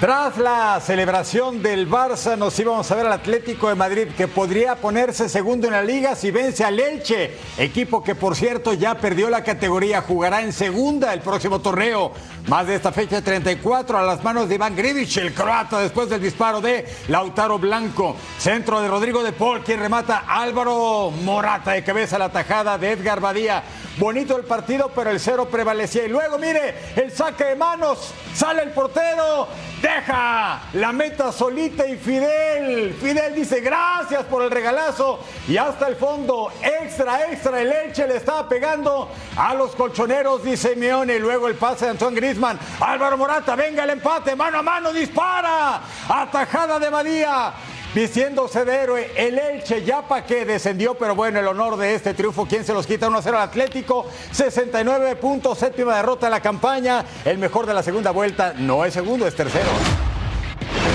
[0.00, 4.76] Tras la celebración del Barça, nos íbamos a ver al Atlético de Madrid, que podría
[4.76, 9.30] ponerse segundo en la liga si vence al Elche, equipo que por cierto ya perdió
[9.30, 12.12] la categoría, jugará en segunda el próximo torneo.
[12.46, 16.20] Más de esta fecha 34 a las manos de Iván Grivich, el croata, después del
[16.20, 18.16] disparo de Lautaro Blanco.
[18.38, 23.20] Centro de Rodrigo de Paul, quien remata Álvaro Morata de cabeza la tajada de Edgar
[23.20, 23.64] Badía.
[23.98, 26.04] Bonito el partido, pero el cero prevalecía.
[26.04, 29.48] Y luego, mire, el saque de manos, sale el portero,
[29.86, 32.94] deja la meta solita y Fidel.
[32.94, 35.20] Fidel dice gracias por el regalazo.
[35.46, 40.74] Y hasta el fondo, extra, extra, el Elche le estaba pegando a los colchoneros, dice
[40.74, 41.18] Simeone.
[41.18, 42.58] Luego el pase de Antoine Grisman.
[42.80, 45.80] Álvaro Morata, venga el empate, mano a mano, dispara.
[46.08, 47.52] Atajada de Badía.
[47.96, 52.12] Vistiéndose de héroe, el Elche ya pa' que descendió, pero bueno, el honor de este
[52.12, 53.08] triunfo, ¿quién se los quita?
[53.08, 58.10] 1-0 al Atlético, 69 puntos, séptima derrota en la campaña, el mejor de la segunda
[58.10, 59.70] vuelta, no es segundo, es tercero.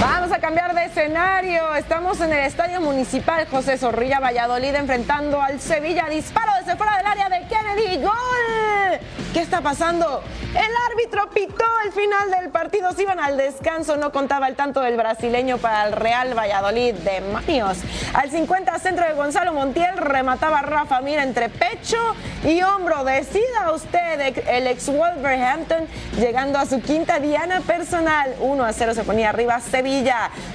[0.02, 1.76] Vamos a cambiar de escenario.
[1.76, 6.08] Estamos en el Estadio Municipal José Zorrilla Valladolid enfrentando al Sevilla.
[6.10, 8.02] Disparo desde fuera del área de Kennedy.
[8.02, 9.00] ¡Gol!
[9.32, 10.24] ¿Qué está pasando?
[10.50, 12.92] El árbitro pitó el final del partido.
[12.94, 13.96] Se iban al descanso.
[13.96, 16.96] No contaba el tanto del brasileño para el Real Valladolid.
[16.96, 17.78] Demonios.
[18.16, 23.04] Al 50 centro de Gonzalo Montiel remataba Rafa Mir entre pecho y hombro.
[23.04, 25.88] Decida usted, el ex Wolverhampton,
[26.18, 28.36] llegando a su quinta diana personal.
[28.40, 29.91] 1 a 0 se ponía arriba Sevilla.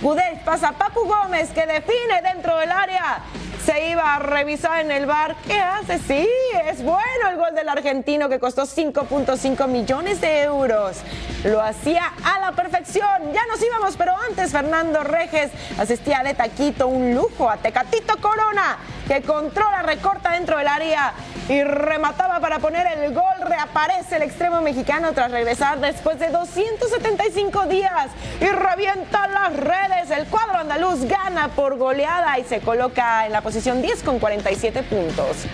[0.00, 3.22] Gudel pasa a Papu Gómez que define dentro del área
[3.66, 5.34] se iba a revisar en el bar.
[5.44, 5.98] ¿Qué hace?
[5.98, 6.28] Sí,
[6.66, 10.98] es bueno el gol del argentino que costó 5.5 millones de euros.
[11.42, 13.32] Lo hacía a la perfección.
[13.34, 18.78] Ya nos íbamos, pero antes Fernando Reges asistía de taquito, un lujo a Tecatito Corona,
[19.06, 21.12] que controla, recorta dentro del área
[21.48, 23.24] y remataba para poner el gol.
[23.40, 28.08] Reaparece el extremo mexicano tras regresar después de 275 días
[28.40, 30.10] y revienta las redes.
[30.10, 34.82] El cuadro andaluz gana por goleada y se coloca en la posición 10 con 47
[34.84, 35.46] puntos.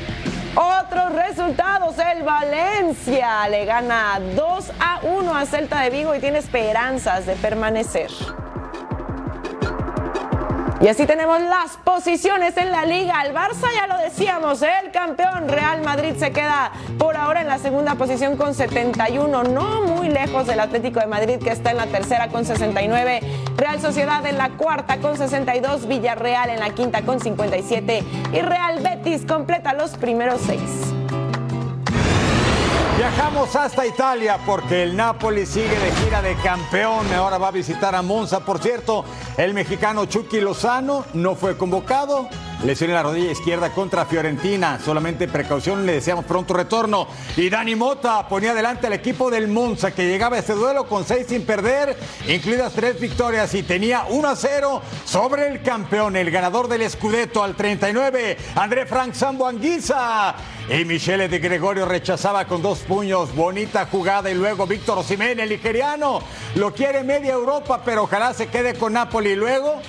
[0.55, 6.39] Otros resultados, el Valencia le gana 2 a 1 a Celta de Vigo y tiene
[6.39, 8.11] esperanzas de permanecer.
[10.83, 13.23] Y así tenemos las posiciones en la liga.
[13.25, 17.59] El Barça ya lo decíamos, el campeón Real Madrid se queda por ahora en la
[17.59, 21.87] segunda posición con 71, no muy lejos del Atlético de Madrid que está en la
[21.87, 23.21] tercera con 69,
[23.57, 28.81] Real Sociedad en la cuarta con 62, Villarreal en la quinta con 57 y Real
[28.81, 31.02] Betis completa los primeros seis.
[33.03, 37.13] Viajamos hasta Italia porque el Napoli sigue de gira de campeón.
[37.13, 38.45] Ahora va a visitar a Monza.
[38.45, 39.05] Por cierto,
[39.37, 42.29] el mexicano Chucky Lozano no fue convocado.
[42.65, 44.79] Lesión en la rodilla izquierda contra Fiorentina.
[44.79, 47.09] Solamente precaución, le deseamos pronto retorno.
[47.37, 51.05] Y Dani Mota ponía adelante al equipo del Monza que llegaba a este duelo con
[51.05, 51.99] seis sin perder,
[52.29, 57.43] incluidas tres victorias y tenía 1 a 0 sobre el campeón, el ganador del Scudetto
[57.43, 60.37] al 39, André Frank Sambuanguisa.
[60.69, 63.35] Y Michele de Gregorio rechazaba con dos puños.
[63.35, 64.31] Bonita jugada.
[64.31, 66.21] Y luego Víctor Osimhen, el nigeriano.
[66.55, 69.31] Lo quiere media Europa, pero ojalá se quede con Napoli.
[69.31, 69.81] Y luego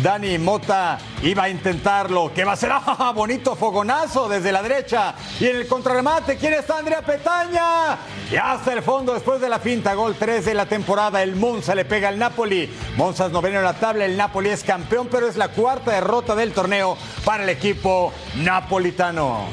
[0.00, 2.32] Dani Mota iba a intentarlo.
[2.34, 2.70] ¿Qué va a ser?
[2.74, 5.14] ¡Ah, bonito fogonazo desde la derecha!
[5.40, 6.78] Y en el contrarremate, ¿quién está?
[6.78, 7.98] Andrea Petaña.
[8.30, 11.22] Y hasta el fondo, después de la finta, gol 3 de la temporada.
[11.22, 12.72] El Monza le pega al Napoli.
[12.96, 14.04] Monza es noveno en la tabla.
[14.04, 19.46] El Napoli es campeón, pero es la cuarta derrota del torneo para el equipo napolitano.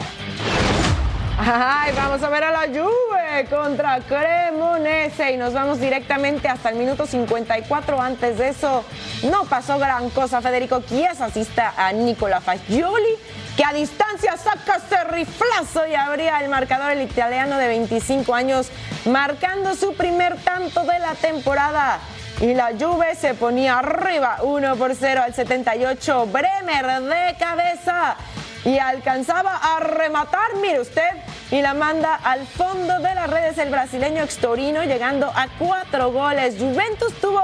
[1.41, 6.75] Ay, vamos a ver a la Juve contra Cremonese y nos vamos directamente hasta el
[6.75, 8.01] minuto 54.
[8.01, 8.83] Antes de eso,
[9.23, 10.41] no pasó gran cosa.
[10.41, 13.15] Federico Chiesa asista a Nicola Fagioli,
[13.55, 18.69] que a distancia saca ese riflazo y abría el marcador el italiano de 25 años,
[19.05, 21.99] marcando su primer tanto de la temporada.
[22.41, 26.27] Y la Juve se ponía arriba 1 por 0 al 78.
[26.27, 28.17] Bremer de cabeza
[28.65, 31.09] y alcanzaba a rematar, mire usted,
[31.51, 36.55] y la manda al fondo de las redes el brasileño Extorino, llegando a cuatro goles.
[36.59, 37.41] Juventus tuvo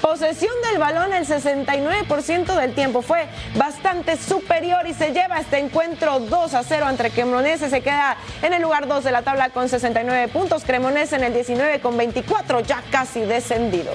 [0.00, 3.26] posesión del balón el 69% del tiempo, fue
[3.56, 8.52] bastante superior y se lleva este encuentro 2 a 0 entre Cremonese, se queda en
[8.52, 12.60] el lugar 2 de la tabla con 69 puntos, Cremonese en el 19 con 24,
[12.60, 13.92] ya casi descendido.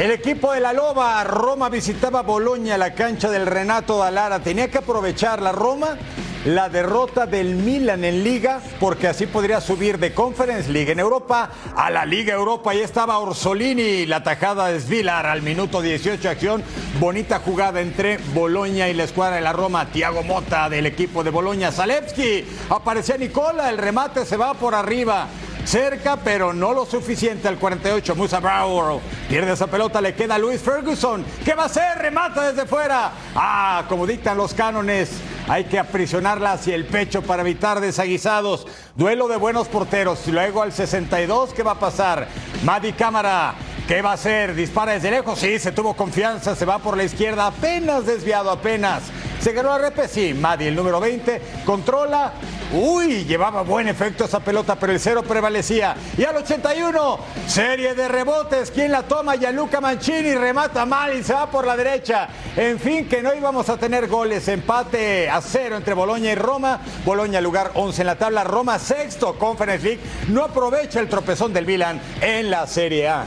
[0.00, 4.40] El equipo de la Loba, Roma visitaba Boloña, la cancha del Renato Dalara.
[4.40, 5.98] Tenía que aprovechar la Roma
[6.46, 11.50] la derrota del Milan en Liga, porque así podría subir de Conference League en Europa
[11.76, 12.70] a la Liga Europa.
[12.70, 16.62] Ahí estaba Orsolini, la tajada de Svilar al minuto 18 acción.
[16.98, 19.92] Bonita jugada entre Boloña y la escuadra de la Roma.
[19.92, 21.72] Tiago Mota del equipo de Boloña.
[21.72, 25.28] Zalewski, aparecía Nicola, el remate se va por arriba.
[25.64, 28.16] Cerca, pero no lo suficiente al 48.
[28.16, 31.24] Musa Brower pierde esa pelota, le queda a Luis Ferguson.
[31.44, 31.98] ¿Qué va a hacer?
[31.98, 33.12] Remata desde fuera.
[33.34, 35.10] Ah, como dictan los cánones,
[35.48, 38.66] hay que aprisionarla hacia el pecho para evitar desaguisados.
[38.96, 40.26] Duelo de buenos porteros.
[40.26, 42.26] Luego al 62, ¿qué va a pasar?
[42.64, 43.54] Madi Cámara.
[43.90, 44.54] ¿Qué va a hacer?
[44.54, 45.36] ¿Dispara desde lejos?
[45.36, 49.02] Sí, se tuvo confianza, se va por la izquierda, apenas desviado, apenas.
[49.40, 52.34] Se ganó a repe, sí, Madi, el número 20, controla.
[52.72, 55.96] Uy, llevaba buen efecto esa pelota, pero el cero prevalecía.
[56.16, 58.70] Y al 81, serie de rebotes.
[58.70, 59.34] ¿Quién la toma?
[59.34, 62.28] Gianluca Mancini remata mal y se va por la derecha.
[62.54, 64.46] En fin, que no íbamos a tener goles.
[64.46, 66.78] Empate a cero entre Boloña y Roma.
[67.04, 68.44] Boloña lugar 11 en la tabla.
[68.44, 70.00] Roma sexto, Conference League.
[70.28, 73.24] No aprovecha el tropezón del Milan en la Serie A.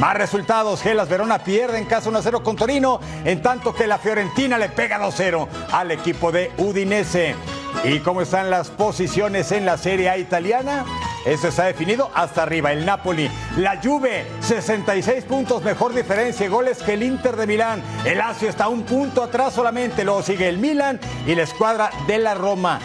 [0.00, 4.58] Más resultados, Gelas Verona pierde en casa 1-0 con Torino, en tanto que la Fiorentina
[4.58, 7.36] le pega 2-0 al equipo de Udinese.
[7.84, 10.84] ¿Y cómo están las posiciones en la Serie A italiana?
[11.24, 12.72] Eso está definido hasta arriba.
[12.72, 17.82] El Napoli, la Juve, 66 puntos, mejor diferencia, goles que el Inter de Milán.
[18.04, 20.04] El Lazio está un punto atrás solamente.
[20.04, 22.78] Luego sigue el Milan y la escuadra de la Roma.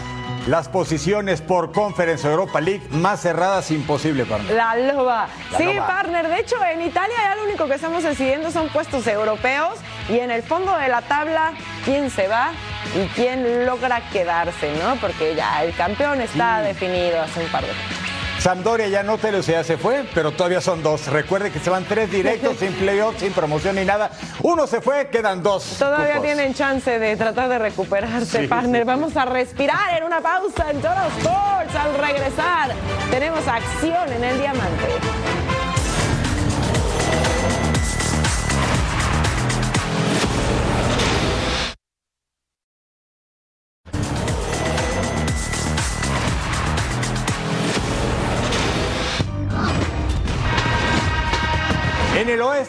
[0.46, 4.48] Las posiciones por Conference Europa League más cerradas imposible mí.
[4.50, 5.28] La loba.
[5.52, 5.86] La sí, loba.
[5.86, 6.28] partner.
[6.28, 10.30] De hecho, en Italia ya lo único que estamos decidiendo son puestos europeos y en
[10.30, 11.52] el fondo de la tabla,
[11.84, 12.50] quién se va
[12.94, 14.96] y quién logra quedarse, ¿no?
[14.96, 18.09] Porque ya el campeón está definido hace un par de fechas.
[18.40, 21.08] Sampdoria ya no te lo sé, ya se fue, pero todavía son dos.
[21.08, 24.10] Recuerde que se van tres directos, sin playoff, sin promoción ni nada.
[24.42, 25.76] Uno se fue, quedan dos.
[25.78, 26.22] Todavía cupos.
[26.24, 28.82] tienen chance de tratar de recuperarse, Sí, partner.
[28.82, 28.86] sí.
[28.86, 31.74] Vamos a respirar en una pausa en Toro Sports.
[31.78, 32.70] Al regresar,
[33.10, 34.86] tenemos acción en el diamante.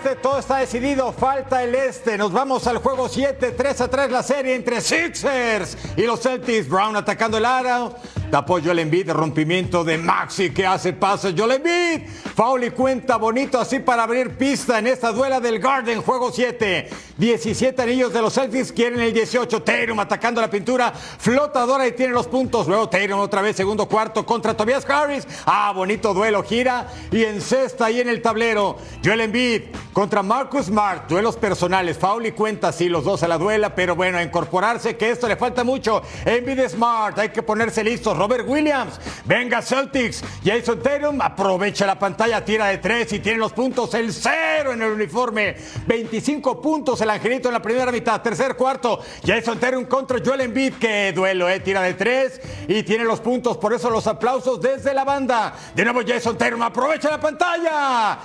[0.02, 2.18] Oeste todo está decidido, falta el este.
[2.18, 6.68] Nos vamos al juego 7, 3 a 3 la serie entre Sixers y los Celtics.
[6.68, 7.96] Brown atacando el aro.
[8.32, 11.36] Tapó Joel Embiid, rompimiento de Maxi que hace pases.
[11.38, 16.02] Joel Embiid, foul y cuenta bonito así para abrir pista en esta duela del Garden,
[16.02, 16.90] juego 7.
[17.18, 19.62] 17 anillos de los Celtics quieren el 18.
[19.64, 22.70] Tatum atacando la pintura, flotadora y tiene los puntos.
[22.70, 25.28] Luego Tatum otra vez, segundo cuarto contra Tobias Harris.
[25.46, 28.78] Ah, bonito duelo, gira y encesta ahí en el tablero.
[29.04, 33.38] Joel Embiid contra Marcus Smart, duelos personales, foul y cuenta, sí, los dos a la
[33.38, 36.02] duela, pero bueno, a incorporarse que esto le falta mucho.
[36.24, 38.21] Embiid Smart, hay que ponerse listos.
[38.22, 40.24] Robert Williams, venga Celtics.
[40.46, 44.82] Jason Tatum aprovecha la pantalla, tira de tres y tiene los puntos, el cero en
[44.84, 45.56] el uniforme.
[45.88, 49.00] 25 puntos el angelito en la primera mitad, tercer cuarto.
[49.26, 53.58] Jason Tatum contra Joel Embiid, que duelo, eh, tira de tres y tiene los puntos,
[53.58, 55.56] por eso los aplausos desde la banda.
[55.74, 58.20] De nuevo Jason Tatum aprovecha la pantalla.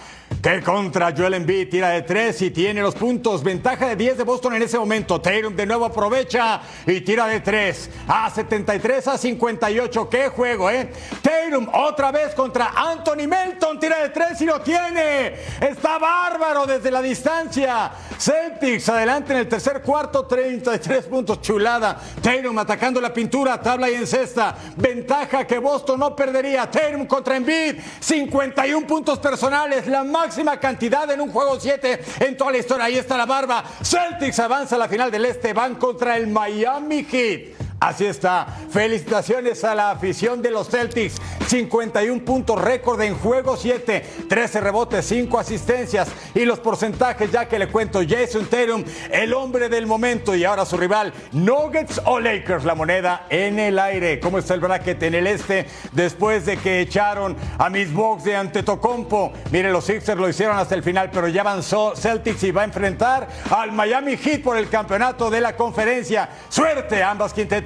[0.46, 3.42] Que contra Joel Embiid tira de tres y tiene los puntos.
[3.42, 5.20] Ventaja de 10 de Boston en ese momento.
[5.20, 7.90] Tatum de nuevo aprovecha y tira de tres.
[8.06, 10.08] A 73 a 58.
[10.08, 10.92] Qué juego, ¿eh?
[11.20, 13.80] Tatum otra vez contra Anthony Melton.
[13.80, 15.34] Tira de tres y lo tiene.
[15.60, 17.90] Está bárbaro desde la distancia.
[18.16, 20.26] Celtics adelante en el tercer cuarto.
[20.26, 21.42] 33 puntos.
[21.42, 22.00] Chulada.
[22.22, 23.60] Tatum atacando la pintura.
[23.60, 24.56] Tabla y en cesta.
[24.76, 26.70] Ventaja que Boston no perdería.
[26.70, 27.80] Tatum contra Embiid.
[27.98, 29.88] 51 puntos personales.
[29.88, 32.84] La máxima cantidad en un juego 7 en toda la historia.
[32.84, 33.64] Ahí está la barba.
[33.82, 35.52] Celtics avanza a la final del este.
[35.52, 37.55] Van contra el Miami Heat.
[37.78, 38.46] Así está.
[38.70, 41.16] Felicitaciones a la afición de los Celtics.
[41.46, 44.04] 51 puntos récord en juego 7.
[44.28, 46.08] 13 rebotes, 5 asistencias.
[46.34, 48.00] Y los porcentajes ya que le cuento.
[48.06, 50.34] Jason Tatum, el hombre del momento.
[50.34, 52.64] Y ahora su rival, Nuggets o Lakers.
[52.64, 54.20] La moneda en el aire.
[54.20, 55.66] ¿Cómo está el bracket en el este?
[55.92, 59.34] Después de que echaron a Miss Box de Antetokounmpo.
[59.50, 62.64] Miren, los Sixers lo hicieron hasta el final, pero ya avanzó Celtics y va a
[62.64, 66.30] enfrentar al Miami Heat por el campeonato de la conferencia.
[66.48, 67.65] Suerte ambas quintetas.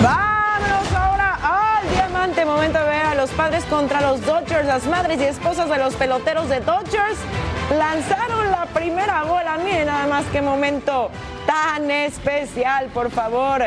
[0.00, 2.44] Vámonos ahora al diamante.
[2.44, 4.66] Momento de ver a los padres contra los Dodgers.
[4.66, 7.18] Las madres y esposas de los peloteros de Dodgers
[7.76, 9.58] lanzaron la primera bola.
[9.58, 11.10] Miren nada más qué momento
[11.46, 13.64] tan especial, por favor.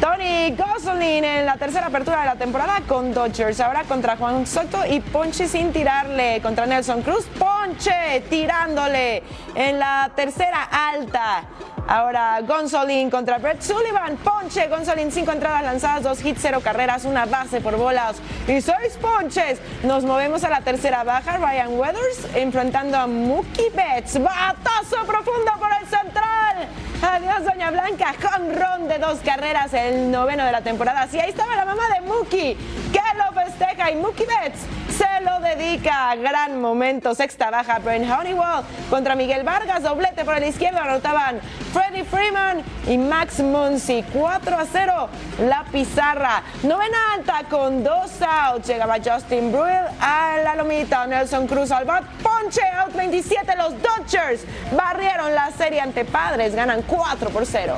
[0.00, 3.58] Tony Gosselin en la tercera apertura de la temporada con Dodgers.
[3.58, 6.40] Ahora contra Juan Soto y Ponche sin tirarle.
[6.40, 9.24] Contra Nelson Cruz, Ponche tirándole
[9.56, 11.42] en la tercera alta.
[11.88, 14.18] Ahora Gonzolin contra Brett Sullivan.
[14.18, 18.96] Ponche, Gonzolin, cinco entradas lanzadas, dos hits, cero carreras, una base por bolas y seis
[19.00, 19.58] ponches.
[19.82, 21.38] Nos movemos a la tercera baja.
[21.38, 24.22] Ryan Weathers enfrentando a Mookie Betts.
[24.22, 26.68] Batazo profundo por el central.
[27.00, 28.12] Adiós, Doña Blanca.
[28.56, 31.06] Ron de dos carreras, el noveno de la temporada.
[31.06, 32.00] Sí, ahí estaba la mamá de
[32.32, 32.56] que
[33.16, 33.90] lo festeja.
[33.90, 34.26] Y Mookie
[34.88, 36.14] se lo dedica.
[36.16, 37.14] Gran momento.
[37.14, 39.82] Sexta baja, Brent Honeywell contra Miguel Vargas.
[39.82, 40.80] Doblete por el izquierdo.
[40.80, 41.40] Anotaban
[41.72, 44.04] Freddie Freeman y Max Muncy.
[44.12, 45.08] 4 a 0.
[45.48, 46.42] La pizarra.
[46.62, 48.68] Novena alta con dos outs.
[48.68, 51.06] Llegaba Justin Bruill a la lomita.
[51.06, 52.04] Nelson Cruz al bat.
[52.22, 53.56] Ponche out 27.
[53.56, 54.44] Los Dodgers
[54.76, 56.54] barrieron la serie ante Padres.
[56.54, 57.74] Ganan 4 por 0.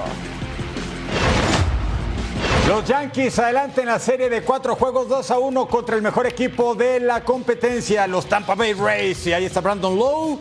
[2.71, 6.29] Los Yankees adelante en la serie de cuatro juegos 2 a 1 contra el mejor
[6.29, 9.27] equipo de la competencia, los Tampa Bay Rays.
[9.27, 10.39] Y ahí está Brandon Lowe.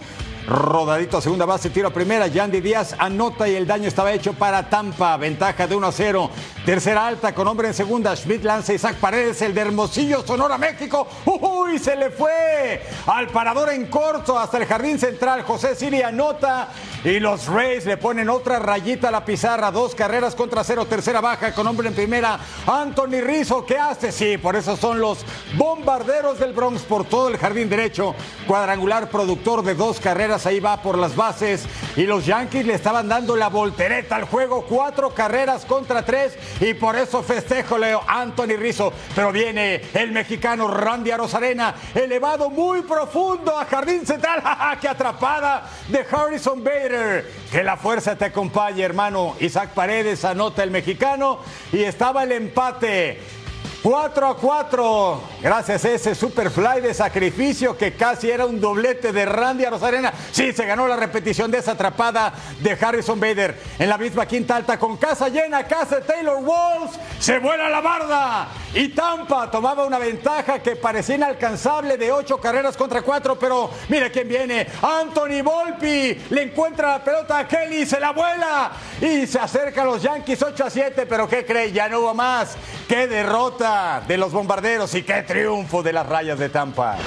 [0.50, 2.28] Rodadito a segunda base, tiro a primera.
[2.28, 5.16] Yandy Díaz anota y el daño estaba hecho para Tampa.
[5.18, 6.30] Ventaja de 1 a 0.
[6.66, 8.16] Tercera alta con hombre en segunda.
[8.16, 11.08] Schmidt lanza Isaac Paredes, el de Hermosillo, Sonora, México.
[11.26, 11.78] ¡Uy!
[11.78, 15.43] Se le fue al parador en corto hasta el jardín central.
[15.43, 16.70] José Siri anota
[17.04, 19.72] y los Rays le ponen otra rayita a la pizarra.
[19.72, 20.86] Dos carreras contra cero.
[20.86, 22.39] Tercera baja con hombre en primera.
[22.66, 24.12] Anthony Rizzo, ¿qué hace?
[24.12, 25.20] Sí, por eso son los
[25.56, 28.16] bombarderos del Bronx por todo el jardín derecho.
[28.47, 30.38] Cuadrangular productor de dos carreras.
[30.45, 31.65] Ahí va por las bases.
[31.95, 34.65] Y los Yankees le estaban dando la voltereta al juego.
[34.67, 36.37] Cuatro carreras contra tres.
[36.59, 38.93] Y por eso festejo Leo Anthony Rizzo.
[39.15, 41.75] Pero viene el mexicano Randy Arozarena.
[41.93, 44.41] Elevado muy profundo a jardín central.
[44.43, 47.31] ¡Ja, ¡Qué atrapada de Harrison Bader!
[47.51, 49.35] Que la fuerza te acompañe, hermano.
[49.39, 51.39] Isaac Paredes anota el mexicano.
[51.71, 53.38] Y estaba el empate.
[53.82, 59.25] 4 a 4, gracias a ese superfly de sacrificio que casi era un doblete de
[59.25, 60.11] Randy Rosarena.
[60.34, 64.57] Sí, se ganó la repetición de esa atrapada de Harrison Bader en la misma quinta
[64.57, 66.99] alta con casa llena, casa de Taylor Walls.
[67.19, 72.75] Se vuela la barda y Tampa tomaba una ventaja que parecía inalcanzable de 8 carreras
[72.75, 74.67] contra 4, pero mira quién viene.
[74.82, 79.86] Anthony Volpi le encuentra la pelota a Kelly, se la vuela y se acerca a
[79.86, 81.71] los Yankees 8 a 7, pero ¿qué cree?
[81.71, 82.57] Ya no hubo más.
[82.86, 83.68] ¡Qué derrota!
[84.07, 86.97] De los bombarderos y qué triunfo de las rayas de Tampa.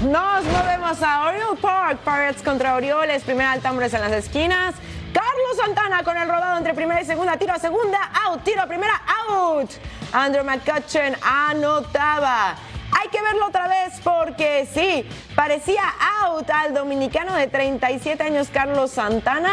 [0.00, 2.00] Nos movemos a Oriole Park.
[2.04, 3.22] Pirates contra Orioles.
[3.22, 4.74] Primera alta, hombres en las esquinas.
[5.12, 7.36] Carlos Santana con el rodado entre primera y segunda.
[7.36, 7.98] Tiro a segunda.
[8.24, 8.42] Out.
[8.42, 9.00] Tiro a primera.
[9.28, 9.70] Out.
[10.12, 12.56] Andrew McCutcheon anotaba.
[13.00, 15.82] Hay que verlo otra vez porque sí, parecía
[16.24, 19.52] out al dominicano de 37 años Carlos Santana.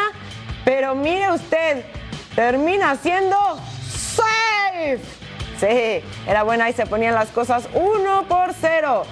[0.63, 1.85] Pero mire usted,
[2.35, 3.37] termina siendo
[3.87, 5.24] safe.
[5.59, 9.03] Sí, era buena y se ponían las cosas uno por cero.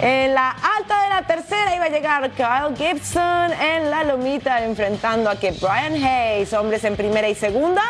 [0.00, 5.28] En la alta de la tercera iba a llegar Kyle Gibson en la lomita enfrentando
[5.28, 7.82] a que Brian Hayes, hombres en primera y segunda,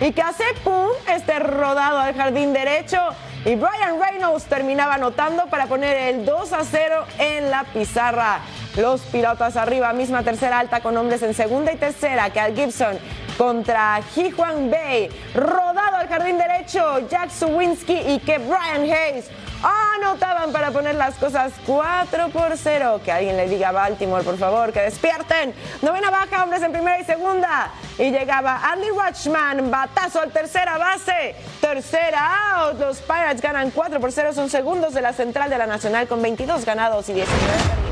[0.00, 2.98] y que hace pum, este rodado al jardín derecho.
[3.44, 8.40] Y Brian Reynolds terminaba anotando para poner el 2 a 0 en la pizarra.
[8.76, 12.30] Los pilotas arriba, misma tercera alta con hombres en segunda y tercera.
[12.30, 12.98] Kyle Gibson
[13.36, 15.08] contra Jihuan Bay.
[15.34, 19.30] Rodado al jardín derecho, Jack Suwinski y que Brian Hayes
[19.62, 23.00] anotaban para poner las cosas 4 por 0.
[23.04, 25.54] Que alguien le diga a Baltimore, por favor, que despierten.
[25.82, 27.70] Novena baja, hombres en primera y segunda.
[27.98, 31.34] Y llegaba Andy Watchman, batazo al tercera base.
[31.60, 32.80] Tercera out.
[32.80, 34.32] Los Pirates ganan 4 por 0.
[34.32, 37.91] Son segundos de la central de la Nacional con 22 ganados y 19 perdidos.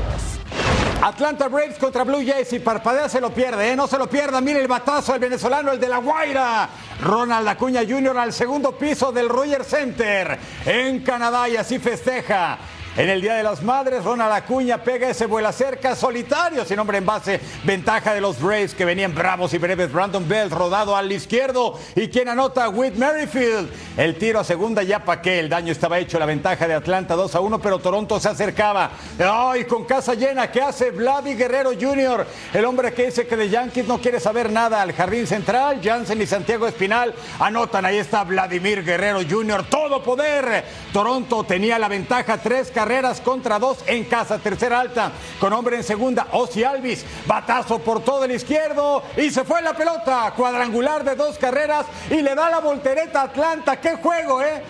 [1.03, 3.75] Atlanta Braves contra Blue Jays y parpadea se lo pierde, ¿eh?
[3.75, 4.39] no se lo pierda.
[4.39, 6.69] Mire el batazo, el venezolano, el de la Guaira.
[7.01, 8.15] Ronald Acuña Jr.
[8.19, 12.59] al segundo piso del Roger Center en Canadá y así festeja.
[12.97, 16.97] En el Día de las Madres, Ronald Acuña pega ese vuela cerca solitario, sin hombre
[16.97, 17.39] en base.
[17.63, 19.89] Ventaja de los Braves que venían bravos y breves.
[19.93, 21.79] Brandon Bell rodado al izquierdo.
[21.95, 22.67] ¿Y quien anota?
[22.67, 23.69] Whit Merrifield.
[23.95, 25.39] El tiro a segunda ya para qué.
[25.39, 26.19] El daño estaba hecho.
[26.19, 28.91] La ventaja de Atlanta 2 a 1, pero Toronto se acercaba.
[29.19, 29.63] ¡Ay!
[29.63, 30.51] con casa llena.
[30.51, 32.27] ¿Qué hace Vladdy Guerrero Jr.?
[32.53, 34.81] El hombre que dice que de Yankees no quiere saber nada.
[34.81, 37.85] Al jardín central, Jansen y Santiago Espinal anotan.
[37.85, 39.63] Ahí está Vladimir Guerrero Jr.
[39.69, 40.65] Todo poder.
[40.91, 42.37] Toronto tenía la ventaja.
[42.37, 44.39] Tres carreras contra dos en casa.
[44.39, 46.29] Tercera alta con hombre en segunda.
[46.31, 47.05] Ozzy Alvis.
[47.27, 49.03] Batazo por todo el izquierdo.
[49.17, 50.33] Y se fue la pelota.
[50.35, 51.85] Cuadrangular de dos carreras.
[52.09, 53.79] Y le da la voltereta a Atlanta.
[53.79, 54.63] ¡Qué juego, eh!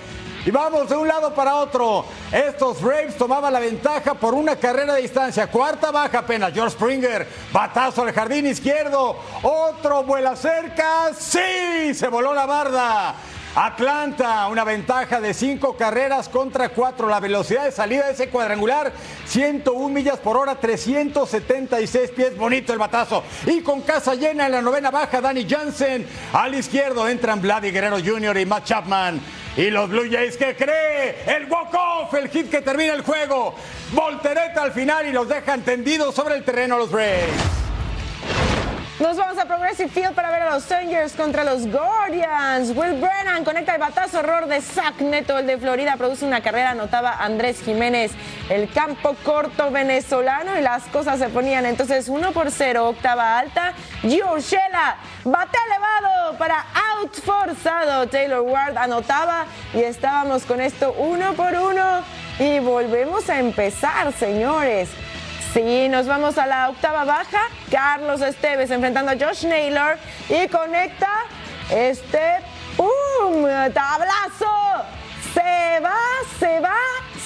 [0.45, 2.03] Y vamos de un lado para otro.
[2.33, 5.47] Estos Braves tomaban la ventaja por una carrera de distancia.
[5.47, 6.51] Cuarta baja apenas.
[6.51, 7.25] George Springer.
[7.53, 9.19] Batazo al jardín izquierdo.
[9.41, 11.13] Otro vuela cerca.
[11.17, 11.93] ¡Sí!
[11.93, 13.15] Se voló la barda.
[13.55, 17.09] Atlanta, una ventaja de cinco carreras contra cuatro.
[17.09, 18.93] La velocidad de salida de ese cuadrangular,
[19.25, 22.37] 101 millas por hora, 376 pies.
[22.37, 23.23] Bonito el batazo.
[23.45, 26.07] Y con casa llena en la novena baja, Danny Jansen.
[26.31, 28.37] Al izquierdo entran Vladdy Guerrero Jr.
[28.37, 29.19] y Matt Chapman.
[29.57, 31.17] Y los Blue Jays, ¿qué cree?
[31.27, 33.53] El walk-off, el hit que termina el juego.
[33.91, 37.61] Voltereta al final y los deja tendidos sobre el terreno los Braves.
[39.01, 42.69] Nos vamos a Progressive Field para ver a los Strangers contra los Guardians.
[42.77, 46.69] Will Brennan conecta el batazo error de Zach Neto, el de Florida, produce una carrera,
[46.69, 48.11] anotaba Andrés Jiménez,
[48.47, 53.73] el campo corto venezolano y las cosas se ponían entonces 1 por 0, octava alta.
[54.03, 58.07] Giorgela, bate elevado para out forzado.
[58.07, 62.03] Taylor Ward anotaba y estábamos con esto 1 por 1
[62.37, 64.89] y volvemos a empezar, señores.
[65.53, 67.49] Sí, nos vamos a la octava baja.
[67.69, 69.97] Carlos Esteves enfrentando a Josh Naylor
[70.29, 71.09] y conecta
[71.69, 72.39] este
[72.77, 73.43] ¡pum!
[73.73, 74.85] ¡Tablazo!
[75.33, 75.97] Se va,
[76.39, 76.77] se va,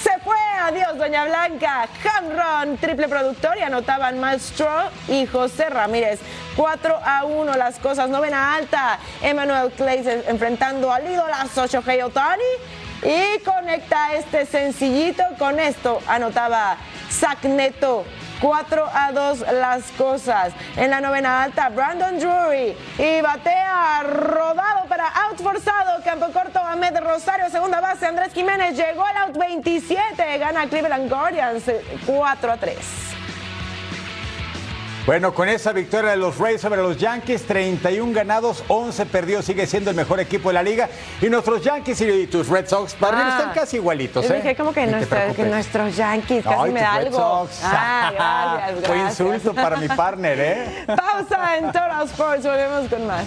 [0.02, 0.36] se fue.
[0.60, 0.98] Adiós.
[0.98, 1.88] Doña Blanca.
[2.02, 4.68] Hamron, triple productor y anotaban Maestro
[5.06, 6.18] y José Ramírez.
[6.56, 8.98] 4 a 1 las cosas, novena alta.
[9.22, 12.42] Emmanuel Clay enfrentando al idolazo Shohei Otani
[13.02, 16.00] y conecta este sencillito con esto.
[16.08, 16.76] Anotaba
[17.10, 18.04] Zach Neto.
[18.40, 20.52] 4 a 2 las cosas.
[20.76, 22.76] En la novena alta, Brandon Drury.
[22.98, 26.02] Y batea rodado para out forzado.
[26.04, 27.48] Campo corto, Ahmed Rosario.
[27.50, 28.76] Segunda base, Andrés Jiménez.
[28.76, 30.38] Llegó al out 27.
[30.38, 31.64] Gana Cleveland Guardians
[32.06, 33.15] 4 a 3.
[35.06, 39.64] Bueno, con esa victoria de los Rays sobre los Yankees, 31 ganados, 11 perdidos, sigue
[39.68, 40.88] siendo el mejor equipo de la liga.
[41.22, 43.38] Y nuestros Yankees y tus Red Sox, para Ah.
[43.38, 44.26] están casi igualitos.
[44.26, 44.38] Yo ¿eh?
[44.38, 47.18] dije como que, nuestros Yankees Ay, casi me da Red algo.
[47.18, 47.60] Sox.
[47.62, 48.10] Ah,
[48.58, 49.20] gracias, Fue gracias.
[49.20, 50.84] insulto para mi partner, ¿eh?
[50.88, 53.24] Pausa en Total Sports, volvemos con más.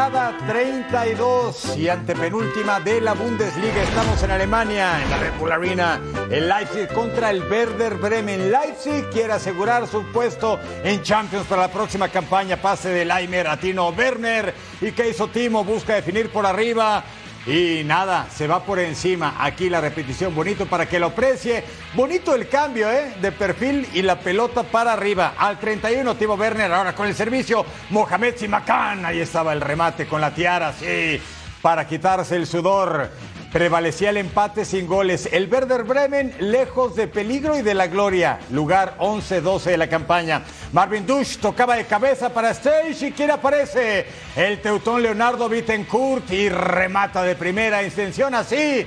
[0.00, 3.82] Jornada 32 y antepenúltima de la Bundesliga.
[3.82, 6.00] Estamos en Alemania, en la Red Bull Arena.
[6.30, 8.50] El Leipzig contra el Werder Bremen.
[8.50, 12.56] Leipzig quiere asegurar su puesto en Champions para la próxima campaña.
[12.56, 14.54] Pase de Leimer a Tino Werner.
[14.80, 15.64] ¿Y qué hizo Timo?
[15.64, 17.04] Busca definir por arriba.
[17.46, 19.36] Y nada, se va por encima.
[19.38, 21.64] Aquí la repetición, bonito para que lo aprecie.
[21.94, 23.14] Bonito el cambio, ¿eh?
[23.20, 25.34] De perfil y la pelota para arriba.
[25.38, 27.64] Al 31, Timo Werner, ahora con el servicio.
[27.90, 31.20] Mohamed Simakan, ahí estaba el remate con la tiara, sí.
[31.62, 33.10] Para quitarse el sudor.
[33.52, 35.28] Prevalecía el empate sin goles.
[35.32, 38.38] El Werder Bremen lejos de peligro y de la gloria.
[38.52, 40.42] Lugar 11-12 de la campaña.
[40.72, 44.06] Marvin Dush tocaba de cabeza para Stage y ¿quién aparece?
[44.36, 48.86] El teutón Leonardo Bittencourt y remata de primera intención así.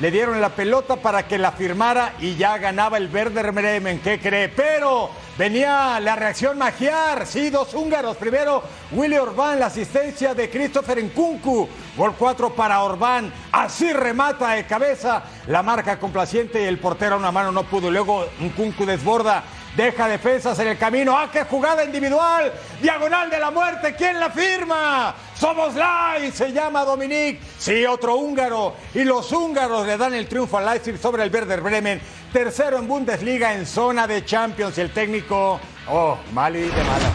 [0.00, 4.00] Le dieron la pelota para que la firmara y ya ganaba el Werder Bremen.
[4.00, 4.48] ¿Qué cree?
[4.48, 7.24] Pero venía la reacción magiar.
[7.28, 8.16] Sí, dos húngaros.
[8.16, 11.68] Primero, Willy Orbán, la asistencia de Christopher Nkunku.
[11.96, 13.32] Gol 4 para Orbán.
[13.52, 15.22] Así remata de cabeza.
[15.46, 17.88] La marca complaciente y el portero a una mano no pudo.
[17.88, 19.44] Luego Nkunku desborda.
[19.76, 21.18] Deja defensas en el camino.
[21.18, 22.52] ¡Ah, qué jugada individual!
[22.80, 23.94] Diagonal de la muerte.
[23.96, 25.14] ¿Quién la firma?
[25.34, 26.30] Somos Lai.
[26.30, 27.40] Se llama Dominic.
[27.58, 28.76] Sí, otro húngaro.
[28.94, 32.00] Y los húngaros le dan el triunfo al Leipzig sobre el Werder Bremen.
[32.32, 34.78] Tercero en Bundesliga en zona de Champions.
[34.78, 35.58] Y el técnico,
[35.88, 37.12] oh, mal y de malas.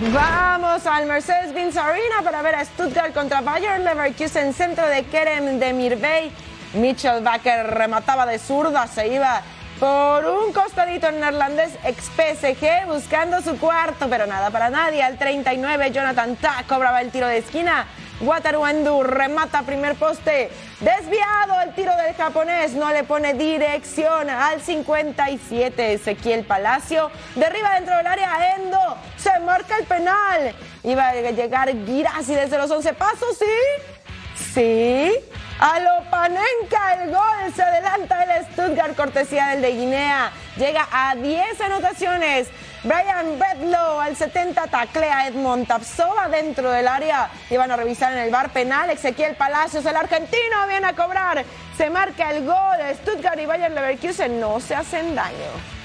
[0.00, 5.72] Vamos al Mercedes-Benz Arena para ver a Stuttgart contra Bayern Leverkusen, centro de Kerem de
[5.72, 6.30] Mirbey.
[6.74, 9.42] Mitchell Baker remataba de zurda, se iba
[9.78, 15.02] por un costadito en neerlandés ex PSG buscando su cuarto, pero nada para nadie.
[15.02, 17.86] Al 39, Jonathan Ta cobraba el tiro de esquina.
[18.20, 20.50] Wataru Endo remata primer poste.
[20.80, 25.92] Desviado el tiro del japonés, no le pone dirección al 57.
[25.92, 28.56] Ezequiel Palacio derriba dentro del área.
[28.56, 28.78] Endo
[29.16, 30.54] se marca el penal.
[30.82, 34.44] Iba a llegar Girassi desde los 11 pasos, ¿sí?
[34.54, 35.12] Sí.
[35.60, 40.30] A el gol, se adelanta el Stuttgart, cortesía del de Guinea.
[40.56, 42.48] Llega a 10 anotaciones.
[42.84, 47.28] Brian Bedlow al 70 taclea Edmond Tapsova dentro del área.
[47.50, 48.88] Iban a revisar en el bar penal.
[48.90, 51.44] Ezequiel Palacios, el argentino, viene a cobrar.
[51.76, 52.78] Se marca el gol.
[52.94, 55.77] Stuttgart y Bayern Leverkusen no se hacen daño.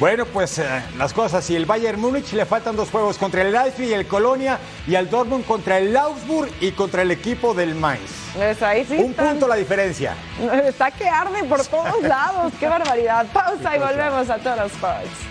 [0.00, 0.64] Bueno, pues eh,
[0.96, 4.06] las cosas y el Bayern Múnich le faltan dos juegos contra el Leipzig y el
[4.06, 8.10] Colonia y al Dortmund contra el Augsburg y contra el equipo del Mainz.
[8.34, 10.14] Pues ahí sí Un están- punto la diferencia.
[10.64, 12.50] Está que arde por todos lados.
[12.58, 13.26] Qué barbaridad.
[13.30, 15.29] Pausa y volvemos a Total Sports.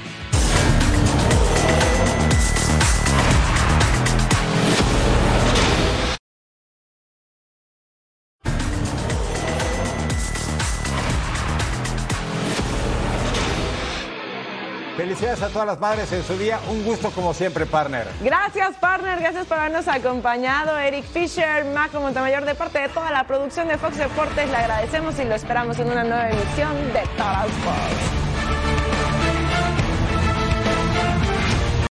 [15.19, 16.61] Felicidades a todas las madres en su día.
[16.69, 18.07] Un gusto como siempre, partner.
[18.21, 19.19] Gracias, partner.
[19.19, 20.77] Gracias por habernos acompañado.
[20.77, 25.19] Eric Fisher, Maco Montemayor, de parte de toda la producción de Fox Deportes, le agradecemos
[25.19, 28.18] y lo esperamos en una nueva emisión de Total Sports.